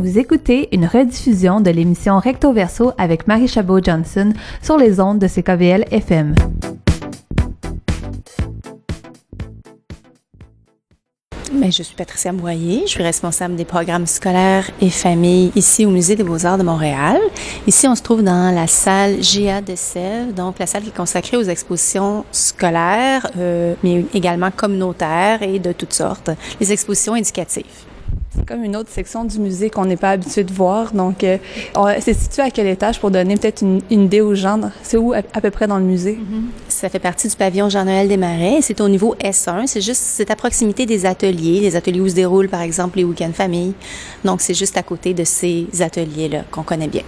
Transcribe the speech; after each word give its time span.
Vous 0.00 0.16
écoutez 0.16 0.68
une 0.70 0.86
rediffusion 0.86 1.60
de 1.60 1.70
l'émission 1.70 2.20
Recto 2.20 2.52
Verso 2.52 2.92
avec 2.98 3.26
Marie 3.26 3.48
Chabot-Johnson 3.48 4.32
sur 4.62 4.76
les 4.76 5.00
ondes 5.00 5.18
de 5.18 5.26
CKVL 5.26 5.86
FM. 5.90 6.36
Je 11.70 11.82
suis 11.82 11.96
Patricia 11.96 12.32
Moyer, 12.32 12.82
je 12.86 12.92
suis 12.92 13.02
responsable 13.02 13.56
des 13.56 13.64
programmes 13.64 14.06
scolaires 14.06 14.70
et 14.80 14.88
familles 14.88 15.50
ici 15.56 15.84
au 15.84 15.90
Musée 15.90 16.14
des 16.14 16.22
Beaux-Arts 16.22 16.58
de 16.58 16.62
Montréal. 16.62 17.18
Ici, 17.66 17.88
on 17.88 17.94
se 17.96 18.02
trouve 18.02 18.22
dans 18.22 18.54
la 18.54 18.68
salle 18.68 19.16
GA 19.16 19.60
de 19.60 20.32
donc 20.32 20.60
la 20.60 20.66
salle 20.66 20.84
qui 20.84 20.90
est 20.90 20.96
consacrée 20.96 21.36
aux 21.36 21.42
expositions 21.42 22.24
scolaires, 22.30 23.26
euh, 23.36 23.74
mais 23.82 24.04
également 24.14 24.50
communautaires 24.52 25.42
et 25.42 25.58
de 25.58 25.72
toutes 25.72 25.92
sortes, 25.92 26.30
les 26.60 26.72
expositions 26.72 27.16
éducatives. 27.16 27.87
C'est 28.38 28.46
comme 28.46 28.64
une 28.64 28.76
autre 28.76 28.90
section 28.90 29.24
du 29.24 29.38
musée 29.38 29.70
qu'on 29.70 29.84
n'est 29.84 29.96
pas 29.96 30.10
habitué 30.10 30.44
de 30.44 30.52
voir. 30.52 30.92
Donc, 30.92 31.24
euh, 31.24 31.38
c'est 32.00 32.14
situé 32.14 32.42
à 32.42 32.50
quel 32.50 32.66
étage 32.66 33.00
pour 33.00 33.10
donner 33.10 33.36
peut-être 33.36 33.62
une, 33.62 33.80
idée 33.90 34.20
aux 34.20 34.34
gens? 34.34 34.60
C'est 34.82 34.96
où 34.96 35.12
à, 35.12 35.22
peu 35.22 35.50
près 35.50 35.66
dans 35.66 35.78
le 35.78 35.84
musée? 35.84 36.14
Mm-hmm. 36.14 36.68
Ça 36.68 36.88
fait 36.88 36.98
partie 36.98 37.28
du 37.28 37.36
pavillon 37.36 37.68
Jean-Noël 37.68 38.08
Desmarais. 38.08 38.58
C'est 38.62 38.80
au 38.80 38.88
niveau 38.88 39.14
S1. 39.20 39.66
C'est 39.66 39.80
juste, 39.80 40.02
c'est 40.02 40.30
à 40.30 40.36
proximité 40.36 40.86
des 40.86 41.06
ateliers, 41.06 41.60
des 41.60 41.76
ateliers 41.76 42.00
où 42.00 42.08
se 42.08 42.14
déroulent, 42.14 42.48
par 42.48 42.62
exemple, 42.62 42.98
les 42.98 43.04
week-ends 43.04 43.32
famille. 43.32 43.74
Donc, 44.24 44.40
c'est 44.40 44.54
juste 44.54 44.76
à 44.76 44.82
côté 44.82 45.14
de 45.14 45.24
ces 45.24 45.66
ateliers-là 45.80 46.44
qu'on 46.50 46.62
connaît 46.62 46.88
bien. 46.88 47.02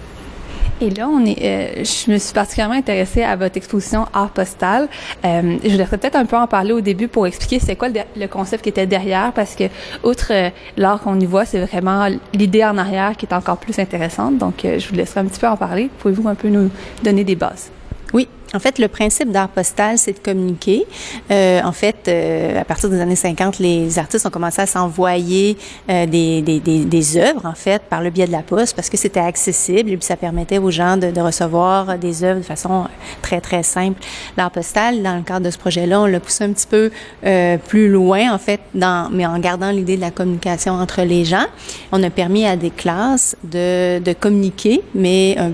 Et 0.81 0.89
là, 0.89 1.07
on 1.07 1.23
est, 1.23 1.37
euh, 1.43 1.83
je 1.83 2.11
me 2.11 2.17
suis 2.17 2.33
particulièrement 2.33 2.73
intéressée 2.73 3.21
à 3.21 3.35
votre 3.35 3.55
exposition 3.55 4.07
Art 4.13 4.31
Postal. 4.31 4.89
Euh, 5.23 5.57
je 5.63 5.69
voudrais 5.69 5.85
peut-être 5.85 6.15
un 6.15 6.25
peu 6.25 6.35
en 6.35 6.47
parler 6.47 6.73
au 6.73 6.81
début 6.81 7.07
pour 7.07 7.27
expliquer 7.27 7.59
c'est 7.59 7.75
quoi 7.75 7.89
le, 7.89 8.27
concept 8.27 8.63
qui 8.63 8.69
était 8.69 8.87
derrière, 8.87 9.31
parce 9.31 9.53
que 9.55 9.65
outre 10.03 10.31
euh, 10.31 10.49
l'art 10.77 10.99
qu'on 10.99 11.19
y 11.19 11.25
voit, 11.27 11.45
c'est 11.45 11.59
vraiment 11.59 12.07
l'idée 12.33 12.65
en 12.65 12.79
arrière 12.79 13.15
qui 13.15 13.27
est 13.27 13.33
encore 13.33 13.57
plus 13.57 13.77
intéressante. 13.77 14.39
Donc, 14.39 14.61
je 14.63 14.87
vous 14.87 14.95
laisserai 14.95 15.19
un 15.19 15.25
petit 15.25 15.39
peu 15.39 15.47
en 15.47 15.57
parler. 15.57 15.91
Pouvez-vous 15.99 16.27
un 16.27 16.35
peu 16.35 16.47
nous 16.47 16.71
donner 17.03 17.23
des 17.23 17.35
bases? 17.35 17.69
Oui, 18.13 18.27
en 18.53 18.59
fait, 18.59 18.79
le 18.79 18.87
principe 18.87 19.31
d'art 19.31 19.49
postal, 19.49 19.97
c'est 19.97 20.13
de 20.13 20.19
communiquer. 20.19 20.85
Euh, 21.31 21.61
en 21.63 21.71
fait, 21.71 22.07
euh, 22.07 22.59
à 22.59 22.65
partir 22.65 22.89
des 22.89 22.99
années 22.99 23.15
50, 23.15 23.59
les 23.59 23.97
artistes 23.97 24.25
ont 24.25 24.29
commencé 24.29 24.61
à 24.61 24.65
s'envoyer 24.65 25.57
euh, 25.89 26.05
des, 26.05 26.41
des, 26.41 26.59
des, 26.59 26.85
des, 26.85 27.17
œuvres, 27.17 27.45
en 27.45 27.53
fait, 27.53 27.81
par 27.83 28.01
le 28.01 28.09
biais 28.09 28.27
de 28.27 28.31
la 28.31 28.41
poste, 28.41 28.75
parce 28.75 28.89
que 28.89 28.97
c'était 28.97 29.21
accessible 29.21 29.91
et 29.91 29.97
puis 29.97 30.05
ça 30.05 30.17
permettait 30.17 30.57
aux 30.57 30.71
gens 30.71 30.97
de, 30.97 31.11
de, 31.11 31.21
recevoir 31.21 31.97
des 31.97 32.23
œuvres 32.23 32.39
de 32.39 32.45
façon 32.45 32.85
très, 33.21 33.39
très 33.39 33.63
simple. 33.63 34.01
L'art 34.35 34.51
postal, 34.51 35.01
dans 35.01 35.15
le 35.15 35.21
cadre 35.21 35.45
de 35.45 35.51
ce 35.51 35.57
projet-là, 35.57 36.01
on 36.01 36.05
l'a 36.05 36.19
poussé 36.19 36.43
un 36.43 36.51
petit 36.51 36.67
peu 36.67 36.91
euh, 37.25 37.57
plus 37.57 37.89
loin, 37.89 38.33
en 38.33 38.37
fait, 38.37 38.59
dans, 38.73 39.09
mais 39.11 39.25
en 39.25 39.39
gardant 39.39 39.71
l'idée 39.71 39.95
de 39.95 40.01
la 40.01 40.11
communication 40.11 40.73
entre 40.73 41.03
les 41.03 41.23
gens. 41.23 41.45
On 41.91 42.03
a 42.03 42.09
permis 42.09 42.45
à 42.45 42.55
des 42.55 42.71
classes 42.71 43.35
de, 43.43 43.99
de 43.99 44.13
communiquer, 44.13 44.81
mais 44.93 45.35
un, 45.37 45.51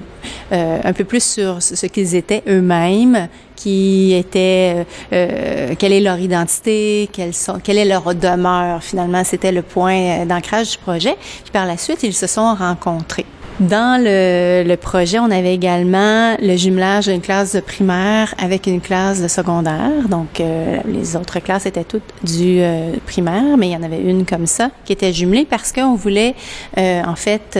euh, 0.52 0.80
un 0.84 0.94
peu 0.94 1.04
plus 1.04 1.24
sur 1.24 1.62
ce 1.62 1.86
qu'ils 1.86 2.16
étaient 2.16 2.44
eux-mêmes 2.48 3.28
qui 3.58 4.14
était 4.14 4.76
euh, 4.78 4.84
euh, 5.12 5.76
quelle 5.78 5.92
est 5.92 6.00
leur 6.00 6.20
identité, 6.20 7.10
quelle, 7.12 7.34
sont, 7.34 7.60
quelle 7.62 7.78
est 7.78 7.86
leur 7.86 8.16
demeure. 8.16 8.82
Finalement, 8.82 9.24
c'était 9.26 9.52
le 9.52 9.64
point 9.64 10.26
d'ancrage 10.26 10.72
du 10.72 10.78
projet. 10.78 11.16
Puis 11.44 11.52
par 11.52 11.66
la 11.66 11.76
suite, 11.76 12.04
ils 12.04 12.14
se 12.14 12.28
sont 12.28 12.56
rencontrés. 12.56 13.26
Dans 13.60 14.00
le, 14.00 14.64
le, 14.64 14.78
projet, 14.78 15.18
on 15.18 15.32
avait 15.32 15.56
également 15.56 16.38
le 16.40 16.56
jumelage 16.56 17.08
d'une 17.08 17.22
classe 17.22 17.56
de 17.56 17.60
primaire 17.60 18.36
avec 18.38 18.68
une 18.68 18.80
classe 18.80 19.20
de 19.20 19.28
secondaire. 19.28 20.08
Donc, 20.08 20.40
euh, 20.40 20.78
les 20.86 21.16
autres 21.16 21.40
classes 21.40 21.66
étaient 21.66 21.84
toutes 21.84 22.04
du 22.22 22.62
primaire, 23.08 23.58
mais 23.58 23.70
il 23.70 23.72
y 23.72 23.76
en 23.76 23.82
avait 23.82 24.00
une 24.00 24.28
comme 24.28 24.46
ça 24.46 24.70
qui 24.86 24.94
était 24.94 25.12
jumelée 25.12 25.48
parce 25.50 25.72
qu'on 25.72 25.96
voulait, 25.96 26.36
en 26.78 27.16
fait, 27.16 27.58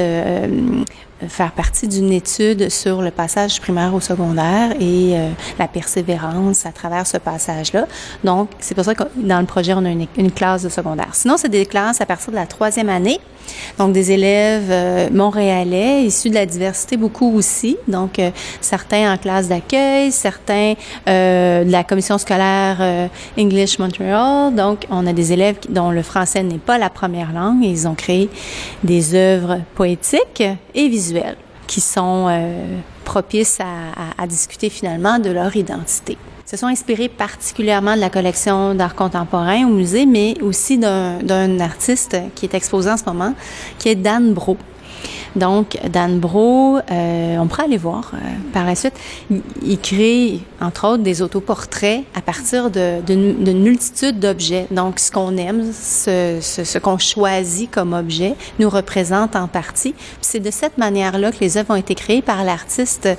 faire 1.28 1.52
partie 1.52 1.88
d'une 1.88 2.12
étude 2.12 2.70
sur 2.70 3.02
le 3.02 3.12
passage 3.12 3.60
primaire 3.60 3.94
au 3.94 4.00
secondaire 4.00 4.74
et 4.80 5.18
euh, 5.18 5.30
la 5.58 5.68
persévérance 5.68 6.66
à 6.66 6.72
travers 6.72 7.08
ce 7.08 7.18
passage-là. 7.18 7.88
Donc, 8.24 8.50
c'est 8.60 8.76
pour 8.76 8.84
ça 8.84 8.94
que 8.94 9.04
dans 9.16 9.40
le 9.40 9.46
projet, 9.46 9.74
on 9.74 9.86
a 9.86 9.90
une, 9.90 10.08
une 10.18 10.32
classe 10.32 10.64
de 10.64 10.70
secondaire. 10.70 11.10
Sinon, 11.14 11.38
c'est 11.38 11.50
des 11.50 11.66
classes 11.66 12.02
à 12.02 12.06
partir 12.06 12.32
de 12.32 12.36
la 12.36 12.46
troisième 12.46 12.90
année. 12.90 13.20
Donc, 13.78 13.94
des 13.94 14.12
élèves 14.12 14.70
euh, 14.70 15.10
montréalais, 15.12 16.04
issus 16.04 16.30
de 16.30 16.36
la 16.36 16.46
diversité 16.46 16.98
beaucoup 16.98 17.36
aussi. 17.36 17.78
Donc, 17.88 18.20
euh, 18.20 18.32
certains 18.62 19.14
en 19.14 19.18
classe 19.18 19.48
d'accueil, 19.48 20.12
certains 20.12 20.74
de 21.06 21.72
la 21.72 21.84
commission 21.84 22.18
scolaire 22.18 23.10
English 23.38 23.80
Montreal. 23.80 24.54
Donc, 24.54 24.86
on 24.90 25.06
a 25.08 25.14
des 25.14 25.34
élèves 25.34 25.58
dont 25.70 25.92
le 25.92 26.02
français 26.02 26.44
n'est 26.44 26.58
pas 26.58 26.78
la 26.78 26.90
première 26.90 27.32
langue. 27.32 27.64
Et 27.64 27.70
ils 27.70 27.88
ont 27.88 27.96
créé 27.96 28.30
des 28.84 29.16
œuvres 29.16 29.60
poétiques 29.76 30.44
et 30.74 30.88
visuelles 30.88 31.38
qui 31.68 31.82
sont 31.82 32.28
euh, 32.30 32.78
propices 33.04 33.60
à, 33.60 34.22
à, 34.22 34.26
discuter 34.26 34.70
finalement 34.70 35.20
de 35.20 35.30
leur 35.30 35.56
identité. 35.56 36.18
Se 36.50 36.56
sont 36.56 36.68
inspirés 36.68 37.10
particulièrement 37.10 37.98
de 37.98 38.00
la 38.00 38.10
collection 38.10 38.74
d'art 38.74 38.96
contemporain 38.96 39.66
au 39.66 39.70
musée, 39.70 40.06
mais 40.06 40.40
aussi 40.42 40.78
d'un 40.78 41.60
artiste 41.60 42.16
qui 42.36 42.46
est 42.46 42.54
exposé 42.54 42.90
en 42.90 42.96
ce 42.96 43.04
moment, 43.04 43.34
qui 43.78 43.90
est 43.90 43.96
Dan 43.96 44.34
Bro. 44.34 44.56
Donc, 45.36 45.78
Dan 45.92 46.20
Bro, 46.20 46.78
euh, 46.78 47.38
on 47.38 47.48
pourrait 47.48 47.64
aller 47.64 47.78
voir 47.78 48.12
euh, 48.14 48.18
par 48.54 48.66
la 48.66 48.76
suite. 48.76 48.94
Il, 49.64 49.80
crée, 49.80 50.40
entre 50.62 50.88
autres, 50.88 51.04
des 51.04 51.22
autoportraits 51.22 52.04
à 52.16 52.22
partir 52.22 52.70
d'une 52.70 53.44
de, 53.44 53.52
multitude 53.54 54.20
d'objets. 54.20 54.68
Donc, 54.72 55.00
ce 55.00 55.12
qu'on 55.12 55.38
aime, 55.38 55.72
ce, 55.74 56.40
ce, 56.42 56.64
ce 56.64 56.78
qu'on 56.78 56.98
choisit 56.98 57.70
comme 57.70 57.94
objet, 57.94 58.36
nous 58.60 58.70
représente 58.70 59.36
en 59.36 59.48
partie. 59.48 59.94
C'est 60.22 60.40
de 60.40 60.52
cette 60.52 60.78
manière-là 60.78 61.32
que 61.32 61.40
les 61.42 61.58
œuvres 61.58 61.72
ont 61.72 61.76
été 61.76 61.96
créées 61.96 62.22
par 62.22 62.44
l'artiste, 62.44 63.10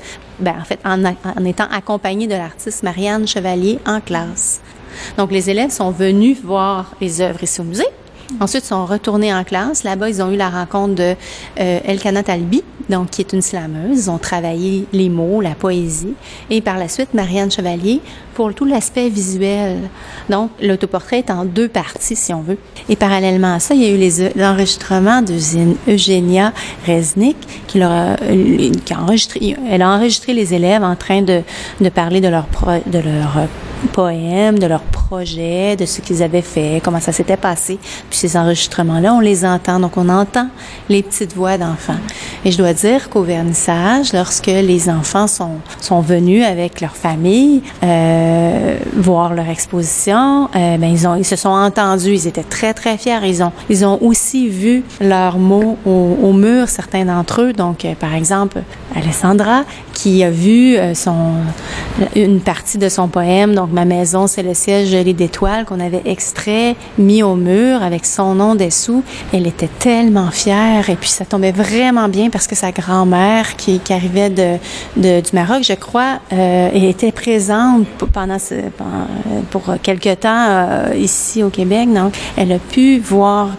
ben, 0.41 0.55
en 0.61 0.65
fait, 0.65 0.81
en, 0.85 1.05
en 1.05 1.45
étant 1.45 1.69
accompagné 1.71 2.27
de 2.27 2.35
l'artiste 2.35 2.83
Marianne 2.83 3.27
Chevalier 3.27 3.79
en 3.87 4.01
classe. 4.01 4.61
Donc, 5.17 5.31
les 5.31 5.51
élèves 5.51 5.71
sont 5.71 5.91
venus 5.91 6.39
voir 6.43 6.93
les 7.01 7.21
œuvres 7.21 7.43
ici 7.43 7.61
au 7.61 7.65
musée. 7.65 7.87
Ensuite, 8.41 8.65
ils 8.65 8.69
sont 8.69 8.84
retournés 8.84 9.33
en 9.33 9.43
classe. 9.43 9.84
Là-bas, 9.84 10.09
ils 10.11 10.22
ont 10.22 10.31
eu 10.31 10.37
la 10.37 10.50
rencontre 10.50 10.94
de 10.94 11.15
euh, 11.61 11.81
Elkana 11.84 12.22
Talbi, 12.22 12.62
donc 12.89 13.11
qui 13.11 13.22
est 13.22 13.33
une 13.33 13.43
slameuse. 13.43 14.05
Ils 14.05 14.11
ont 14.11 14.19
travaillé 14.19 14.87
les 14.93 15.09
mots, 15.09 15.41
la 15.41 15.55
poésie. 15.55 16.15
Et 16.50 16.61
par 16.61 16.78
la 16.78 16.89
suite, 16.89 17.15
Marianne 17.15 17.50
Chevalier 17.50 18.00
pour 18.34 18.55
tout 18.55 18.66
l'aspect 18.66 19.09
visuel. 19.09 19.78
Donc, 20.31 20.50
l'autoportrait 20.62 21.19
est 21.19 21.31
en 21.31 21.44
deux 21.44 21.66
parties, 21.66 22.15
si 22.15 22.33
on 22.33 22.41
veut. 22.41 22.56
Et 22.89 22.94
parallèlement 22.94 23.55
à 23.55 23.59
ça, 23.59 23.75
il 23.75 23.83
y 23.83 23.87
a 23.87 23.91
eu 23.91 24.31
l'enregistrement 24.37 25.22
de 25.22 25.34
Eugenia 25.91 26.53
Resnick, 26.87 27.37
qui, 27.66 27.81
leur 27.81 27.91
a, 27.91 28.16
qui 28.84 28.95
a 28.95 29.00
enregistré, 29.00 29.56
elle 29.69 29.83
a 29.83 29.91
enregistré 29.91 30.34
les 30.34 30.55
élèves 30.55 30.84
en 30.84 30.95
train 30.95 31.22
de, 31.22 31.43
de 31.81 31.89
parler 31.89 32.21
de 32.21 32.28
leur, 32.28 32.47
de 32.87 32.99
leur 33.00 33.49
poèmes, 33.93 34.59
de 34.59 34.66
leurs 34.66 34.83
projets, 34.83 35.77
de 35.77 35.87
ce 35.87 36.00
qu'ils 36.00 36.22
avaient 36.22 36.43
fait, 36.43 36.81
comment 36.83 37.00
ça 37.00 37.12
s'était 37.12 37.37
passé. 37.37 37.78
Puis 38.11 38.19
ces 38.19 38.37
enregistrements-là, 38.37 39.15
on 39.15 39.21
les 39.21 39.44
entend. 39.44 39.81
Donc, 39.81 39.97
on 39.97 40.09
entend 40.09 40.49
les 40.89 41.03
petites 41.03 41.34
voix 41.34 41.59
d'enfants. 41.59 41.99
Et 42.44 42.53
je 42.53 42.59
dois 42.59 42.72
dire 42.72 43.09
qu'au 43.11 43.22
vernissage, 43.22 44.12
lorsque 44.12 44.47
les 44.47 44.89
enfants 44.89 45.27
sont, 45.27 45.56
sont 45.81 46.00
venus 46.00 46.44
avec 46.44 46.81
leur 46.81 46.97
famille 46.97 47.62
euh, 47.83 48.77
voir 48.97 49.34
leur 49.34 49.49
exposition, 49.49 50.49
euh, 50.55 50.77
ben, 50.77 50.91
ils, 50.91 51.06
ont, 51.06 51.16
ils 51.16 51.25
se 51.25 51.37
sont 51.37 51.49
entendus. 51.49 52.15
Ils 52.15 52.27
étaient 52.27 52.43
très, 52.43 52.75
très 52.75 52.99
fiers. 52.99 53.21
Ils 53.25 53.43
ont, 53.43 53.53
ils 53.69 53.84
ont 53.84 53.99
aussi 54.03 54.49
vu 54.49 54.83
leurs 55.00 55.39
mots 55.39 55.77
au, 55.87 56.33
mur, 56.33 56.69
certains 56.69 57.05
d'entre 57.05 57.43
eux. 57.43 57.53
Donc, 57.53 57.84
euh, 57.84 57.95
par 57.99 58.15
exemple, 58.15 58.62
Alessandra, 58.94 59.65
qui 59.93 60.22
a 60.22 60.31
vu 60.31 60.76
euh, 60.76 60.94
son, 60.94 61.32
une 62.15 62.41
partie 62.41 62.78
de 62.78 62.88
son 62.88 63.09
poème, 63.09 63.54
donc 63.54 63.71
Ma 63.72 63.84
maison, 63.84 64.26
c'est 64.26 64.43
le 64.43 64.54
ciel 64.54 64.87
gelé 64.87 65.12
d'étoiles, 65.12 65.65
qu'on 65.65 65.81
avait 65.81 66.03
extrait, 66.04 66.75
mis 66.98 67.22
au 67.22 67.34
mur 67.34 67.82
avec 67.82 68.06
son 68.06 68.34
nom 68.34 68.54
dessous. 68.54 69.03
Elle 69.33 69.47
était 69.47 69.68
tellement 69.78 70.30
fière 70.30 70.89
et 70.89 70.97
puis 70.97 71.09
ça 71.09 71.24
tombait 71.24 71.53
vraiment 71.53 72.09
bien 72.09 72.30
parce 72.30 72.47
que 72.47 72.54
sa 72.54 72.72
grand-mère 72.72 73.57
qui, 73.57 73.78
qui 73.80 73.92
arrivait 73.92 74.30
de, 74.30 74.57
de, 74.97 75.21
du 75.21 75.30
Maroc, 75.33 75.63
je 75.63 75.74
crois, 75.74 76.18
euh, 76.33 76.71
était 76.72 77.13
présente 77.13 77.86
pendant, 78.13 78.39
ce, 78.39 78.54
pour 79.51 79.63
quelque 79.83 80.15
temps 80.15 80.47
euh, 80.48 80.95
ici 80.97 81.42
au 81.42 81.51
Québec. 81.51 81.92
Donc, 81.92 82.16
elle 82.36 82.53
a 82.53 82.59
pu 82.59 82.98
voir 82.98 83.51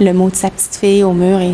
le 0.00 0.12
mot 0.12 0.30
de 0.30 0.36
sa 0.36 0.50
petite 0.50 0.76
fille 0.76 1.02
au 1.02 1.12
mur 1.12 1.40
et, 1.40 1.52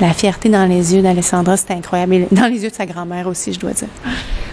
la 0.00 0.12
fierté 0.12 0.50
dans 0.50 0.66
les 0.66 0.94
yeux 0.94 1.00
d'Alessandra, 1.00 1.56
c'était 1.56 1.74
incroyable. 1.74 2.26
Yeux 2.62 2.70
de 2.70 2.74
sa 2.74 2.86
grand-mère 2.86 3.26
aussi, 3.26 3.52
je 3.52 3.60
dois 3.60 3.72
dire. 3.72 3.88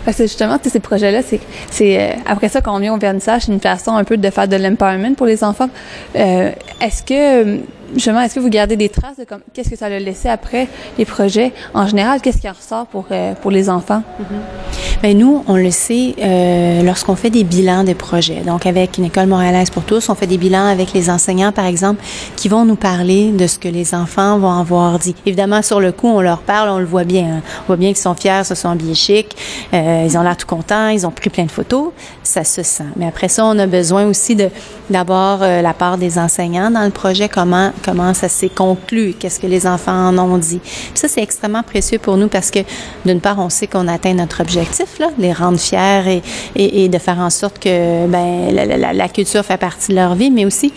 Parce 0.05 0.17
que 0.17 0.23
justement, 0.23 0.57
ces 0.61 0.79
projets-là, 0.79 1.21
c'est, 1.21 1.39
c'est 1.69 1.99
euh, 1.99 2.15
après 2.25 2.49
ça 2.49 2.61
qu'on 2.61 2.77
vient 2.79 2.93
au 2.93 2.97
vernissage, 2.97 3.43
c'est 3.45 3.51
une 3.51 3.61
façon 3.61 3.95
un 3.95 4.03
peu 4.03 4.17
de 4.17 4.29
faire 4.29 4.47
de 4.47 4.55
l'empowerment 4.57 5.15
pour 5.15 5.25
les 5.25 5.43
enfants. 5.43 5.69
Euh, 6.15 6.51
est-ce 6.81 7.03
que 7.03 7.59
justement, 7.93 8.21
est-ce 8.21 8.35
que 8.35 8.39
vous 8.39 8.49
gardez 8.49 8.75
des 8.75 8.89
traces 8.89 9.17
de 9.17 9.25
qu'est-ce 9.53 9.69
que 9.69 9.75
ça 9.75 9.85
a 9.85 9.99
laissé 9.99 10.29
après 10.29 10.67
les 10.97 11.05
projets? 11.05 11.53
En 11.73 11.87
général 11.87 12.21
Qu'est-ce 12.21 12.39
qui 12.39 12.49
ressort 12.49 12.87
pour 12.87 13.05
euh, 13.11 13.33
pour 13.41 13.51
les 13.51 13.69
enfants? 13.69 14.03
Mm-hmm. 14.19 15.01
Bien, 15.03 15.13
nous, 15.15 15.43
on 15.47 15.57
le 15.57 15.71
sait 15.71 16.15
euh, 16.17 16.81
lorsqu'on 16.81 17.17
fait 17.17 17.29
des 17.29 17.43
bilans 17.43 17.83
de 17.83 17.91
projets. 17.91 18.41
Donc, 18.41 18.65
avec 18.65 18.97
une 18.97 19.05
école 19.05 19.27
montréalaise 19.27 19.69
pour 19.69 19.83
tous, 19.83 20.07
on 20.07 20.15
fait 20.15 20.27
des 20.27 20.37
bilans 20.37 20.65
avec 20.65 20.93
les 20.93 21.09
enseignants, 21.09 21.51
par 21.51 21.65
exemple, 21.65 22.01
qui 22.37 22.47
vont 22.47 22.63
nous 22.63 22.77
parler 22.77 23.31
de 23.31 23.45
ce 23.45 23.59
que 23.59 23.67
les 23.67 23.93
enfants 23.93 24.39
vont 24.39 24.51
avoir 24.51 24.99
dit. 24.99 25.15
Évidemment, 25.25 25.61
sur 25.61 25.81
le 25.81 25.91
coup, 25.91 26.07
on 26.07 26.21
leur 26.21 26.39
parle, 26.39 26.69
on 26.69 26.79
le 26.79 26.85
voit 26.85 27.03
bien. 27.03 27.25
Hein. 27.25 27.41
On 27.63 27.67
voit 27.67 27.75
bien 27.75 27.89
qu'ils 27.89 27.97
sont 27.97 28.15
fiers, 28.15 28.43
se 28.45 28.55
sont 28.55 28.69
habillés 28.69 28.95
chic, 28.95 29.35
euh, 29.73 30.05
ils 30.05 30.17
ont 30.17 30.21
l'air 30.21 30.37
tout 30.37 30.47
contents, 30.47 30.87
ils 30.87 31.05
ont 31.05 31.11
pris 31.11 31.29
plein 31.29 31.45
de 31.45 31.51
photos. 31.51 31.91
Ça 32.23 32.45
se 32.45 32.63
sent. 32.63 32.85
Mais 32.95 33.07
après 33.07 33.27
ça, 33.27 33.45
on 33.45 33.59
a 33.59 33.67
besoin 33.67 34.05
aussi 34.05 34.35
de 34.35 34.49
d'abord 34.89 35.39
la 35.39 35.73
part 35.73 35.97
des 35.97 36.17
enseignants 36.17 36.71
dans 36.71 36.83
le 36.83 36.91
projet, 36.91 37.27
comment 37.27 37.71
comment 37.83 38.13
ça 38.13 38.29
s'est 38.29 38.49
conclu, 38.49 39.13
qu'est-ce 39.17 39.39
que 39.39 39.47
les 39.47 39.67
enfants 39.67 40.09
en 40.09 40.17
ont 40.17 40.37
dit. 40.37 40.59
Ça, 40.93 41.07
c'est 41.07 41.21
extrêmement 41.21 41.63
précieux 41.63 41.99
pour 41.99 42.17
nous 42.17 42.27
parce 42.27 42.51
que, 42.51 42.59
d'une 43.05 43.21
part, 43.21 43.39
on 43.39 43.49
sait 43.49 43.67
qu'on 43.67 43.87
atteint 43.87 44.13
notre 44.13 44.41
objectif, 44.41 44.99
là, 44.99 45.09
les 45.17 45.33
rendre 45.33 45.59
fiers 45.59 46.21
et, 46.55 46.85
et, 46.85 46.89
de 46.89 46.97
faire 46.97 47.19
en 47.19 47.29
sorte 47.29 47.59
que 47.59 48.07
ben, 48.07 48.53
la, 48.53 48.93
la, 48.93 49.09
culture 49.09 49.43
fait 49.43 49.57
partie 49.57 49.89
de 49.89 49.95
leur 49.95 50.15
vie, 50.15 50.31
mais 50.31 50.45
aussi 50.45 50.73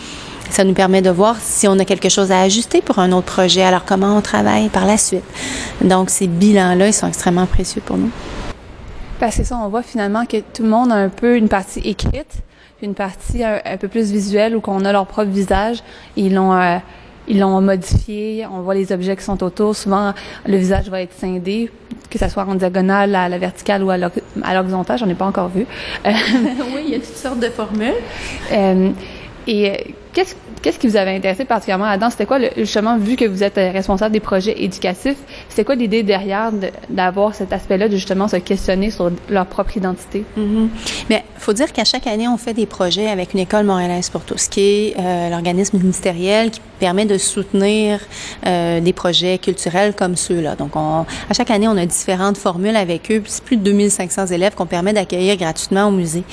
ça 0.49 0.63
nous 0.63 0.73
permet 0.73 1.01
de 1.01 1.09
voir 1.09 1.35
si 1.41 1.67
on 1.67 1.77
a 1.79 1.85
quelque 1.85 2.09
chose 2.09 2.31
à 2.31 2.41
ajuster 2.41 2.81
pour 2.81 2.99
un 2.99 3.11
autre 3.11 3.27
projet, 3.27 3.63
alors 3.63 3.85
comment 3.85 4.15
on 4.15 4.21
travaille 4.21 4.69
par 4.69 4.85
la 4.85 4.97
suite? 4.97 5.23
Donc, 5.81 6.09
ces 6.09 6.27
bilans-là, 6.27 6.87
ils 6.87 6.93
sont 6.93 7.07
extrêmement 7.07 7.45
précieux 7.45 7.81
pour 7.85 7.97
nous. 7.97 8.11
Parce 9.19 9.37
que 9.37 9.43
ça, 9.43 9.57
on 9.57 9.67
voit 9.67 9.83
finalement 9.83 10.25
que 10.25 10.37
tout 10.37 10.63
le 10.63 10.69
monde 10.69 10.91
a 10.91 10.95
un 10.95 11.09
peu 11.09 11.37
une 11.37 11.49
partie 11.49 11.79
écrite, 11.79 12.43
une 12.81 12.93
partie 12.93 13.43
un, 13.43 13.77
peu 13.77 13.87
plus 13.87 14.11
visuelle 14.11 14.55
où 14.55 14.61
qu'on 14.61 14.85
a 14.85 14.91
leur 14.91 15.07
propre 15.07 15.31
visage. 15.31 15.83
Ils 16.15 16.33
l'ont 16.33 16.53
euh, 16.53 16.77
ils 17.27 17.39
l'ont 17.39 17.59
modifié. 17.61 18.45
On 18.51 18.61
voit 18.61 18.73
les 18.73 18.91
objets 18.91 19.15
qui 19.15 19.23
sont 19.23 19.43
autour. 19.43 19.75
Souvent, 19.75 20.13
le 20.45 20.57
visage 20.57 20.89
va 20.89 21.01
être 21.01 21.13
scindé, 21.13 21.69
que 22.09 22.17
ce 22.17 22.29
soit 22.29 22.45
en 22.45 22.55
diagonale, 22.55 23.15
à 23.15 23.27
la 23.27 23.37
verticale 23.37 23.83
ou 23.83 23.89
à 23.89 23.97
l'horizontale. 23.97 24.97
J'en 24.97 25.09
ai 25.09 25.15
pas 25.15 25.25
encore 25.25 25.49
vu. 25.49 25.65
oui, 26.05 26.83
il 26.85 26.89
y 26.89 26.95
a 26.95 26.99
toutes 26.99 27.15
sortes 27.15 27.39
de 27.39 27.49
formules. 27.49 27.93
Euh, 28.51 28.91
et 29.45 29.71
euh, 29.71 29.75
qu'est-ce 30.13 30.35
Qu'est-ce 30.61 30.79
qui 30.79 30.87
vous 30.87 30.97
avait 30.97 31.15
intéressé 31.15 31.45
particulièrement 31.45 31.85
là-dedans? 31.85 32.09
C'était 32.09 32.25
quoi, 32.25 32.39
le, 32.39 32.49
justement, 32.57 32.97
vu 32.97 33.15
que 33.15 33.25
vous 33.25 33.43
êtes 33.43 33.57
euh, 33.57 33.71
responsable 33.71 34.11
des 34.11 34.19
projets 34.19 34.63
éducatifs, 34.63 35.17
c'était 35.49 35.63
quoi 35.63 35.75
l'idée 35.75 36.03
derrière 36.03 36.51
d'avoir 36.89 37.35
cet 37.35 37.53
aspect-là 37.53 37.87
de 37.87 37.95
justement 37.95 38.27
se 38.27 38.37
questionner 38.37 38.91
sur 38.91 39.11
leur 39.29 39.45
propre 39.45 39.77
identité? 39.77 40.25
Mais 41.09 41.23
il 41.35 41.41
faut 41.41 41.53
dire 41.53 41.71
qu'à 41.71 41.85
chaque 41.85 42.07
année, 42.07 42.27
on 42.27 42.37
fait 42.37 42.53
des 42.53 42.65
projets 42.65 43.07
avec 43.07 43.33
une 43.33 43.39
école 43.39 43.65
montréalaise 43.65 44.09
pour 44.09 44.21
tous, 44.21 44.47
qui 44.47 44.61
est 44.61 44.95
euh, 44.99 45.29
l'organisme 45.29 45.77
ministériel 45.77 46.51
qui 46.51 46.61
permet 46.79 47.05
de 47.05 47.17
soutenir 47.17 47.99
euh, 48.45 48.79
des 48.79 48.93
projets 48.93 49.37
culturels 49.37 49.93
comme 49.93 50.15
ceux-là. 50.15 50.55
Donc, 50.55 50.75
on, 50.75 51.05
à 51.29 51.33
chaque 51.33 51.51
année, 51.51 51.67
on 51.67 51.77
a 51.77 51.85
différentes 51.85 52.37
formules 52.37 52.75
avec 52.75 53.11
eux. 53.11 53.21
C'est 53.25 53.43
plus 53.43 53.57
de 53.57 53.63
2500 53.63 54.27
élèves 54.27 54.55
qu'on 54.55 54.65
permet 54.65 54.93
d'accueillir 54.93 55.37
gratuitement 55.37 55.87
au 55.87 55.91
musée. 55.91 56.23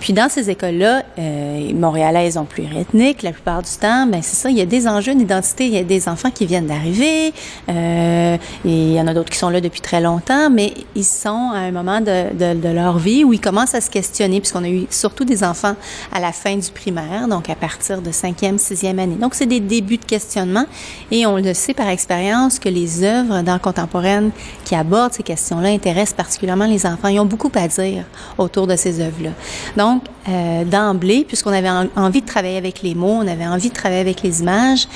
Puis, 0.00 0.12
dans 0.12 0.28
ces 0.28 0.50
écoles-là, 0.50 1.02
euh, 1.18 1.72
montréalaises 1.74 2.36
ont 2.36 2.44
pluriethniques, 2.44 3.22
la 3.22 3.32
plupart 3.32 3.62
du 3.66 3.78
temps, 3.78 4.06
ben 4.06 4.22
c'est 4.22 4.36
ça, 4.36 4.50
il 4.50 4.56
y 4.56 4.60
a 4.60 4.66
des 4.66 4.86
enjeux 4.86 5.14
d'identité. 5.14 5.66
Il 5.66 5.74
y 5.74 5.78
a 5.78 5.84
des 5.84 6.08
enfants 6.08 6.30
qui 6.30 6.46
viennent 6.46 6.66
d'arriver, 6.66 7.32
euh, 7.68 8.36
et 8.64 8.68
il 8.68 8.92
y 8.92 9.00
en 9.00 9.06
a 9.06 9.14
d'autres 9.14 9.30
qui 9.30 9.38
sont 9.38 9.50
là 9.50 9.60
depuis 9.60 9.80
très 9.80 10.00
longtemps, 10.00 10.50
mais 10.50 10.72
ils 10.94 11.04
sont 11.04 11.50
à 11.52 11.58
un 11.58 11.72
moment 11.72 12.00
de, 12.00 12.72
leur 12.72 12.98
vie 12.98 13.24
où 13.24 13.32
ils 13.32 13.40
commencent 13.40 13.74
à 13.74 13.80
se 13.80 13.90
questionner, 13.90 14.40
puisqu'on 14.40 14.64
a 14.64 14.68
eu 14.68 14.86
surtout 14.90 15.24
des 15.24 15.42
enfants 15.42 15.74
à 16.12 16.20
la 16.20 16.32
fin 16.32 16.56
du 16.56 16.70
primaire, 16.70 17.28
donc 17.28 17.50
à 17.50 17.54
partir 17.54 18.02
de 18.02 18.10
cinquième, 18.12 18.58
sixième 18.58 18.98
année. 18.98 19.16
Donc, 19.16 19.34
c'est 19.34 19.46
des 19.46 19.60
débuts 19.60 19.98
de 19.98 20.04
questionnement, 20.04 20.66
et 21.10 21.26
on 21.26 21.36
le 21.36 21.54
sait 21.54 21.74
par 21.74 21.88
expérience 21.88 22.58
que 22.58 22.68
les 22.68 23.02
œuvres 23.02 23.42
d'art 23.42 23.60
contemporaine 23.60 24.30
qui 24.64 24.74
abordent 24.74 25.12
ces 25.12 25.22
questions-là 25.22 25.68
intéressent 25.70 26.14
particulièrement 26.14 26.66
les 26.66 26.86
enfants. 26.86 27.08
Ils 27.08 27.20
ont 27.20 27.26
beaucoup 27.26 27.50
à 27.54 27.68
dire 27.68 28.04
autour 28.38 28.66
de 28.66 28.76
ces 28.76 29.00
œuvres-là. 29.00 29.30
Donc, 29.76 30.02
euh, 30.28 30.64
d'emblée, 30.64 31.24
puisqu'on 31.26 31.52
avait 31.52 31.70
envie 31.94 32.20
de 32.20 32.26
travailler 32.26 32.56
avec 32.56 32.82
les 32.82 32.94
mots, 32.94 33.20
on 33.22 33.28
avait 33.28 33.46
envie 33.46 33.55
de 33.58 33.74
travailler 33.74 34.00
avec 34.00 34.22
les 34.22 34.40
images, 34.40 34.86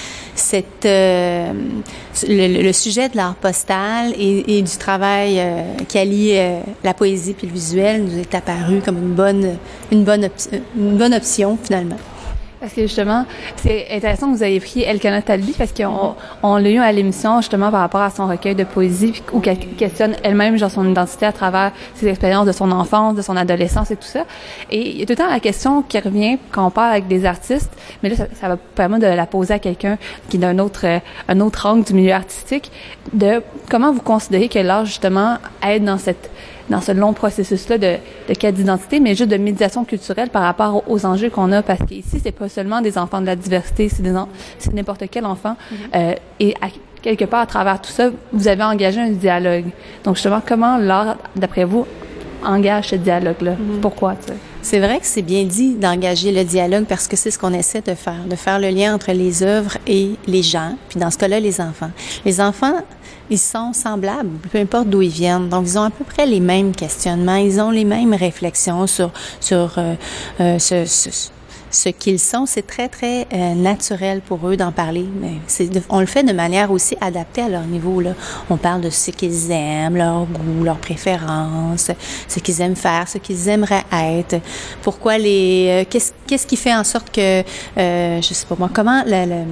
euh, 0.85 1.53
le, 2.27 2.73
sujet 2.73 3.09
de 3.09 3.17
l'art 3.17 3.35
postal 3.35 4.15
et, 4.19 4.63
du 4.63 4.77
travail 4.79 5.39
euh, 5.39 5.75
qui 5.89 5.99
allie 5.99 6.33
euh, 6.37 6.61
la 6.85 6.95
poésie 6.95 7.35
puis 7.35 7.47
le 7.47 7.53
visuel 7.53 8.05
nous 8.05 8.19
est 8.19 8.35
apparu 8.35 8.81
comme 8.85 8.99
une 8.99 9.15
bonne, 9.15 9.59
une 9.93 10.05
bonne 10.05 11.15
option 11.15 11.59
finalement. 11.63 11.99
Parce 12.61 12.75
que 12.75 12.83
justement, 12.83 13.25
c'est 13.57 13.87
intéressant 13.91 14.31
que 14.31 14.37
vous 14.37 14.45
ayez 14.45 14.61
pris 14.61 14.83
Elkana 14.83 15.23
Talbi 15.23 15.55
parce 15.57 15.73
qu'on 15.73 16.15
on, 16.43 16.57
l'a 16.57 16.71
eu 16.71 16.79
à 16.79 16.93
l'émission 16.93 17.41
justement 17.41 17.71
par 17.71 17.81
rapport 17.81 18.03
à 18.03 18.11
son 18.11 18.27
recueil 18.27 18.55
de 18.55 18.65
poésie 18.65 19.23
où 19.33 19.41
qu'elle 19.41 19.59
questionne 19.59 20.15
elle-même 20.23 20.59
genre 20.59 20.71
son 20.71 20.87
identité 20.87 21.25
à 21.25 21.33
travers 21.33 21.73
ses 21.95 22.09
expériences 22.09 22.47
de 22.47 22.53
son 22.53 22.71
enfance, 22.71 23.15
de 23.15 23.23
son 23.23 23.35
adolescence 23.35 23.91
et 23.91 23.97
tout 23.97 24.03
ça. 24.03 24.25
Et 24.71 24.91
il 24.91 24.99
y 24.99 25.03
a 25.03 25.07
tout 25.07 25.13
le 25.13 25.17
temps 25.17 25.31
la 25.31 25.41
question 25.41 25.81
qui 25.81 25.99
revient 25.99 26.39
quand 26.53 26.67
on 26.67 26.71
parle 26.71 26.91
avec 26.91 27.09
des 27.09 27.25
artistes, 27.25 27.73
mais 28.03 28.11
là 28.11 28.17
ça, 28.35 28.49
va 28.49 28.59
permettre 28.59 29.07
de 29.07 29.15
la 29.15 29.27
poser 29.27 29.55
à 29.55 29.59
quelqu'un 29.59 29.97
qui 30.29 30.37
est 30.37 30.41
d'un 30.41 30.59
autre 30.59 30.85
un 31.29 31.41
autre 31.41 31.65
angle 31.65 31.85
du 31.85 31.95
milieu 31.95 32.13
artistique, 32.13 32.71
de 33.15 33.43
comment 33.71 33.91
vous 33.91 34.03
considérez 34.03 34.49
que 34.51 34.59
l'art 34.59 34.85
justement 34.85 35.39
aide 35.67 35.85
dans 35.85 35.99
cette 35.99 36.31
dans 36.71 36.81
ce 36.81 36.93
long 36.93 37.13
processus-là 37.13 37.79
de, 37.79 37.97
de 38.29 38.35
quête 38.35 38.55
d'identité, 38.55 39.01
mais 39.01 39.15
juste 39.15 39.31
de 39.31 39.37
médiation 39.37 39.85
culturelle 39.85 40.31
par 40.31 40.43
rapport 40.43 40.85
aux, 40.89 41.05
enjeux 41.05 41.29
qu'on 41.29 41.53
a, 41.53 41.63
parce 41.63 41.81
qu'ici, 41.87 42.21
c'est 42.23 42.33
pas 42.33 42.49
seulement 42.49 42.81
des 42.81 42.97
enfants 42.97 43.21
de 43.21 43.27
la 43.27 43.37
diversité, 43.37 43.89
c'est 43.89 44.03
c'est 44.59 44.73
n'importe 44.73 45.05
quel 45.11 45.27
enfant. 45.27 45.57
Mm-hmm. 45.57 45.77
euh, 45.97 46.15
et 46.39 46.55
à, 46.61 46.69
quelque 47.03 47.25
part, 47.25 47.41
à 47.41 47.47
travers 47.47 47.81
tout 47.81 47.91
ça, 47.91 48.11
vous 48.33 48.49
avez 48.49 48.63
engagé 48.63 49.01
un 49.01 49.11
dialogue. 49.11 49.67
Donc, 50.05 50.17
justement, 50.17 50.41
comment 50.47 50.77
l'art, 50.77 51.17
d'après 51.37 51.65
vous, 51.65 51.87
engage 52.45 52.89
ce 52.89 52.97
dialogue-là? 52.97 53.53
Mm-hmm. 53.53 53.81
Pourquoi, 53.81 54.15
tu 54.15 54.33
C'est 54.63 54.79
vrai 54.79 54.99
que 54.99 55.07
c'est 55.07 55.23
bien 55.23 55.45
dit 55.45 55.75
d'engager 55.75 56.33
le 56.33 56.45
dialogue 56.45 56.85
parce 56.87 57.09
que 57.09 57.17
c'est 57.17 57.31
ce 57.31 57.39
qu'on 57.39 57.53
essaie 57.53 57.81
de 57.81 57.95
faire, 57.95 58.25
de 58.29 58.37
faire 58.37 58.59
le 58.59 58.69
lien 58.69 58.95
entre 58.95 59.13
les 59.13 59.43
œuvres 59.43 59.77
et 59.87 60.13
les 60.27 60.43
gens, 60.43 60.77
puis 60.89 60.99
dans 60.99 61.11
ce 61.11 61.19
cas-là, 61.19 61.41
les 61.41 61.61
enfants. 61.61 61.91
Les 62.25 62.41
enfants, 62.41 62.75
ils 63.31 63.39
sont 63.39 63.73
semblables, 63.73 64.31
peu 64.51 64.59
importe 64.59 64.89
d'où 64.89 65.03
ils 65.03 65.11
viennent. 65.11 65.49
Donc, 65.49 65.67
ils 65.67 65.79
ont 65.79 65.85
à 65.85 65.91
peu 65.91 66.05
près 66.05 66.27
les 66.27 66.41
mêmes 66.41 66.73
questionnements, 66.73 67.37
ils 67.37 67.61
ont 67.61 67.71
les 67.71 67.85
mêmes 67.85 68.15
réflexions 68.15 68.87
sur, 68.87 69.11
sur 69.41 69.79
euh, 69.79 69.95
euh, 70.41 70.59
ce, 70.59 70.85
ce 70.85 71.31
ce 71.71 71.89
qu'ils 71.89 72.19
sont, 72.19 72.47
c'est 72.47 72.67
très, 72.67 72.89
très 72.89 73.27
euh, 73.33 73.55
naturel 73.55 74.21
pour 74.21 74.49
eux 74.49 74.57
d'en 74.57 74.73
parler. 74.73 75.07
Mais 75.21 75.35
on 75.89 76.01
le 76.01 76.07
fait 76.07 76.23
de 76.23 76.33
manière 76.33 76.71
aussi 76.71 76.97
adaptée 77.01 77.43
à 77.43 77.49
leur 77.49 77.65
niveau. 77.65 78.01
Là. 78.01 78.15
On 78.49 78.57
parle 78.57 78.81
de 78.81 78.91
ce 78.91 79.11
qu'ils 79.11 79.51
aiment, 79.51 79.97
leur 79.97 80.27
goût, 80.27 80.65
leurs 80.65 80.79
préférences, 80.79 81.91
ce 82.29 82.39
qu'ils 82.41 82.61
aiment 82.61 82.77
faire, 82.77 83.09
ce 83.09 83.19
qu'ils 83.19 83.49
aimeraient 83.49 83.85
être. 83.93 84.41
Pourquoi 84.83 85.19
les... 85.19 85.87
qu'est-ce, 85.89 86.13
qu'est-ce 86.27 86.47
qui 86.47 86.57
fait 86.57 86.75
en 86.75 86.85
sorte 86.85 87.11
que... 87.11 87.43
Euh, 87.79 88.21
je 88.21 88.35
sais 88.35 88.47
pas 88.47 88.57
moi, 88.59 88.71
comment... 88.73 89.03
Le, 89.07 89.27
le, 89.27 89.45